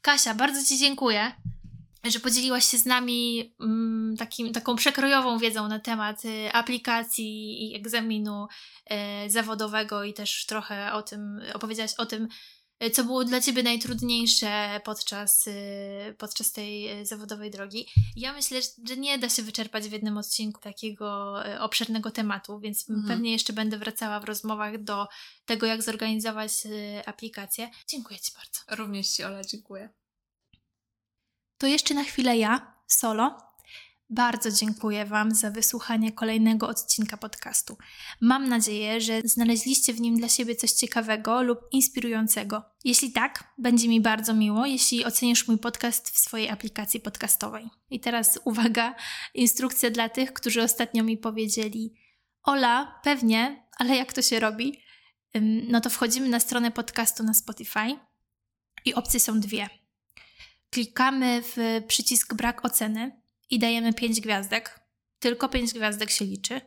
Kasia, 0.03 0.35
bardzo 0.35 0.65
Ci 0.65 0.79
dziękuję 0.79 1.33
że 2.05 2.21
podzieliłaś 2.21 2.65
się 2.65 2.79
z 2.79 2.87
nami 2.87 3.53
mm, 3.61 4.17
takim, 4.17 4.53
taką 4.53 4.77
przekrojową 4.77 5.39
wiedzą 5.39 5.69
na 5.69 5.79
temat 5.79 6.25
y, 6.25 6.53
aplikacji 6.53 7.65
i 7.71 7.77
egzaminu 7.77 8.47
y, 9.27 9.31
zawodowego 9.31 10.05
i 10.05 10.15
też 10.15 10.47
trochę 10.47 10.93
o 10.93 11.03
tym, 11.03 11.41
opowiedziałaś 11.55 11.95
o 11.99 12.07
tym, 12.07 12.29
y, 12.85 12.91
co 12.91 13.05
było 13.05 13.25
dla 13.25 13.41
Ciebie 13.41 13.63
najtrudniejsze 13.63 14.81
podczas, 14.85 15.49
podczas 16.19 16.53
tej 16.53 17.07
zawodowej 17.07 17.51
drogi. 17.51 17.87
Ja 18.17 18.33
myślę, 18.33 18.61
że 18.89 18.97
nie 18.97 19.19
da 19.19 19.29
się 19.29 19.43
wyczerpać 19.43 19.89
w 19.89 19.93
jednym 19.93 20.19
odcinku 20.19 20.61
takiego 20.61 21.35
obszernego 21.59 22.11
tematu, 22.11 22.61
więc 22.61 22.91
mhm. 22.91 23.09
pewnie 23.09 23.33
jeszcze 23.33 23.53
będę 23.53 23.79
wracała 23.79 24.21
w 24.21 24.25
rozmowach 24.25 24.83
do 24.83 25.07
tego, 25.47 25.67
jak 25.67 25.83
zorganizować 25.83 26.53
aplikację. 27.07 27.71
Dziękuję 27.89 28.21
Ci 28.21 28.33
bardzo. 28.33 28.83
Również 28.83 29.09
Ci, 29.09 29.25
Ola, 29.25 29.45
dziękuję. 29.45 29.89
To 31.59 31.67
jeszcze 31.67 31.95
na 31.95 32.05
chwilę 32.05 32.39
ja, 32.39 32.75
solo. 32.87 33.39
Bardzo 34.11 34.51
dziękuję 34.51 35.07
Wam 35.07 35.35
za 35.35 35.51
wysłuchanie 35.51 36.13
kolejnego 36.13 36.69
odcinka 36.69 37.17
podcastu. 37.17 37.77
Mam 38.21 38.49
nadzieję, 38.49 39.01
że 39.01 39.21
znaleźliście 39.25 39.95
w 39.95 40.01
nim 40.01 40.17
dla 40.17 40.29
siebie 40.29 40.57
coś 40.57 40.73
ciekawego 40.73 41.43
lub 41.43 41.59
inspirującego. 41.73 42.63
Jeśli 42.85 43.13
tak, 43.13 43.55
będzie 43.59 43.89
mi 43.89 44.01
bardzo 44.01 44.35
miło, 44.35 44.67
jeśli 44.67 45.05
ocenisz 45.05 45.49
mój 45.49 45.59
podcast 45.59 46.11
w 46.11 46.19
swojej 46.19 46.51
aplikacji 46.51 47.01
podcastowej. 47.01 47.69
I 47.91 48.01
teraz 48.01 48.41
uwaga, 48.45 48.95
instrukcja 49.35 49.91
dla 49.91 50.09
tych, 50.09 50.33
którzy 50.33 50.63
ostatnio 50.63 51.05
mi 51.05 51.19
powiedzieli: 51.19 51.95
Ola, 52.43 53.01
pewnie, 53.05 53.69
ale 53.79 53.97
jak 53.97 54.13
to 54.13 54.23
się 54.23 54.41
robi? 54.41 54.83
No 55.69 55.81
to 55.81 55.91
wchodzimy 55.91 56.29
na 56.29 56.41
stronę 56.41 56.71
podcastu 56.71 57.25
na 57.25 57.35
Spotify 57.35 57.99
i 58.85 58.95
opcje 58.95 59.21
są 59.21 59.41
dwie 59.41 59.69
klikamy 60.71 61.43
w 61.43 61.83
przycisk 61.89 62.35
brak 62.35 62.65
oceny 62.65 63.23
i 63.51 63.59
dajemy 63.59 63.93
5 63.93 64.21
gwiazdek. 64.21 64.81
Tylko 65.19 65.49
5 65.49 65.73
gwiazdek 65.73 66.11
się 66.11 66.25
liczy. 66.25 66.61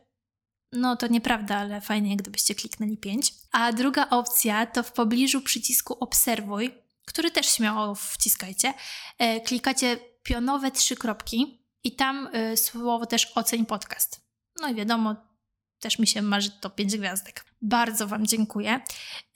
No 0.72 0.96
to 0.96 1.06
nieprawda, 1.06 1.56
ale 1.56 1.80
fajnie, 1.80 2.16
gdybyście 2.16 2.54
kliknęli 2.54 2.96
5. 2.96 3.32
A 3.52 3.72
druga 3.72 4.10
opcja 4.10 4.66
to 4.66 4.82
w 4.82 4.92
pobliżu 4.92 5.40
przycisku 5.40 5.96
obserwuj, 6.00 6.74
który 7.04 7.30
też 7.30 7.46
śmiało 7.46 7.94
wciskajcie. 7.94 8.74
E, 9.18 9.40
klikacie 9.40 9.98
pionowe 10.22 10.70
trzy 10.70 10.96
kropki 10.96 11.66
i 11.84 11.96
tam 11.96 12.28
e, 12.32 12.56
słowo 12.56 13.06
też 13.06 13.32
oceń 13.34 13.66
podcast. 13.66 14.20
No 14.60 14.68
i 14.68 14.74
wiadomo, 14.74 15.16
też 15.80 15.98
mi 15.98 16.06
się 16.06 16.22
marzy 16.22 16.50
to 16.50 16.70
5 16.70 16.96
gwiazdek. 16.96 17.44
Bardzo 17.62 18.06
Wam 18.06 18.26
dziękuję. 18.26 18.80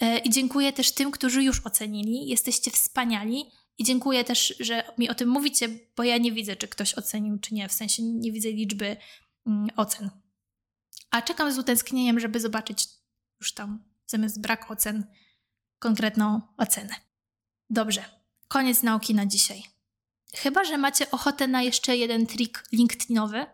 E, 0.00 0.18
I 0.18 0.30
dziękuję 0.30 0.72
też 0.72 0.92
tym, 0.92 1.10
którzy 1.10 1.42
już 1.42 1.60
ocenili. 1.66 2.28
Jesteście 2.28 2.70
wspaniali. 2.70 3.44
I 3.78 3.84
dziękuję 3.84 4.24
też, 4.24 4.54
że 4.60 4.82
mi 4.98 5.08
o 5.08 5.14
tym 5.14 5.28
mówicie, 5.28 5.68
bo 5.96 6.02
ja 6.02 6.18
nie 6.18 6.32
widzę, 6.32 6.56
czy 6.56 6.68
ktoś 6.68 6.94
ocenił, 6.94 7.38
czy 7.38 7.54
nie. 7.54 7.68
W 7.68 7.72
sensie 7.72 8.02
nie 8.02 8.32
widzę 8.32 8.50
liczby 8.50 8.96
mm, 9.46 9.68
ocen. 9.76 10.10
A 11.10 11.22
czekam 11.22 11.52
z 11.52 11.58
utęsknieniem, 11.58 12.20
żeby 12.20 12.40
zobaczyć 12.40 12.88
już 13.40 13.54
tam 13.54 13.84
zamiast 14.06 14.40
brak 14.40 14.70
ocen 14.70 15.04
konkretną 15.78 16.40
ocenę. 16.56 16.94
Dobrze, 17.70 18.04
koniec 18.48 18.82
nauki 18.82 19.14
na 19.14 19.26
dzisiaj. 19.26 19.62
Chyba, 20.34 20.64
że 20.64 20.78
macie 20.78 21.10
ochotę 21.10 21.48
na 21.48 21.62
jeszcze 21.62 21.96
jeden 21.96 22.26
trik 22.26 22.64
LinkedInowy, 22.72 23.46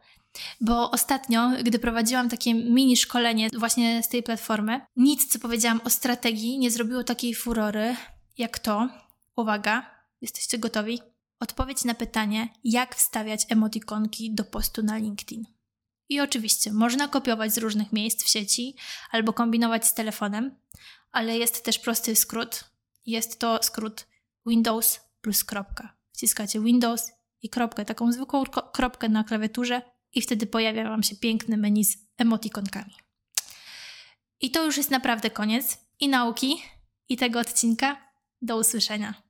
bo 0.60 0.90
ostatnio, 0.90 1.50
gdy 1.62 1.78
prowadziłam 1.78 2.28
takie 2.28 2.54
mini 2.54 2.96
szkolenie 2.96 3.48
właśnie 3.58 4.02
z 4.02 4.08
tej 4.08 4.22
platformy, 4.22 4.80
nic, 4.96 5.32
co 5.32 5.38
powiedziałam 5.38 5.80
o 5.84 5.90
strategii, 5.90 6.58
nie 6.58 6.70
zrobiło 6.70 7.04
takiej 7.04 7.34
furory 7.34 7.96
jak 8.38 8.58
to. 8.58 8.88
Uwaga, 9.36 9.90
Jesteście 10.22 10.58
gotowi? 10.58 11.00
Odpowiedź 11.40 11.84
na 11.84 11.94
pytanie, 11.94 12.48
jak 12.64 12.96
wstawiać 12.96 13.46
emotikonki 13.48 14.34
do 14.34 14.44
postu 14.44 14.82
na 14.82 14.96
LinkedIn. 14.96 15.46
I 16.08 16.20
oczywiście 16.20 16.72
można 16.72 17.08
kopiować 17.08 17.54
z 17.54 17.58
różnych 17.58 17.92
miejsc 17.92 18.24
w 18.24 18.28
sieci 18.28 18.76
albo 19.10 19.32
kombinować 19.32 19.86
z 19.86 19.94
telefonem, 19.94 20.56
ale 21.12 21.38
jest 21.38 21.64
też 21.64 21.78
prosty 21.78 22.16
skrót. 22.16 22.64
Jest 23.06 23.38
to 23.38 23.58
skrót 23.62 24.06
Windows 24.46 25.00
plus 25.20 25.44
kropka. 25.44 25.96
Wciskacie 26.12 26.60
Windows 26.60 27.12
i 27.42 27.48
kropkę, 27.48 27.84
taką 27.84 28.12
zwykłą 28.12 28.44
kropkę 28.72 29.08
na 29.08 29.24
klawiaturze 29.24 29.82
i 30.12 30.22
wtedy 30.22 30.46
pojawia 30.46 30.88
Wam 30.88 31.02
się 31.02 31.16
piękny 31.16 31.56
menu 31.56 31.84
z 31.84 31.98
emotikonkami. 32.18 32.94
I 34.40 34.50
to 34.50 34.64
już 34.64 34.76
jest 34.76 34.90
naprawdę 34.90 35.30
koniec 35.30 35.78
i 36.00 36.08
nauki, 36.08 36.62
i 37.08 37.16
tego 37.16 37.40
odcinka. 37.40 38.12
Do 38.42 38.56
usłyszenia. 38.56 39.22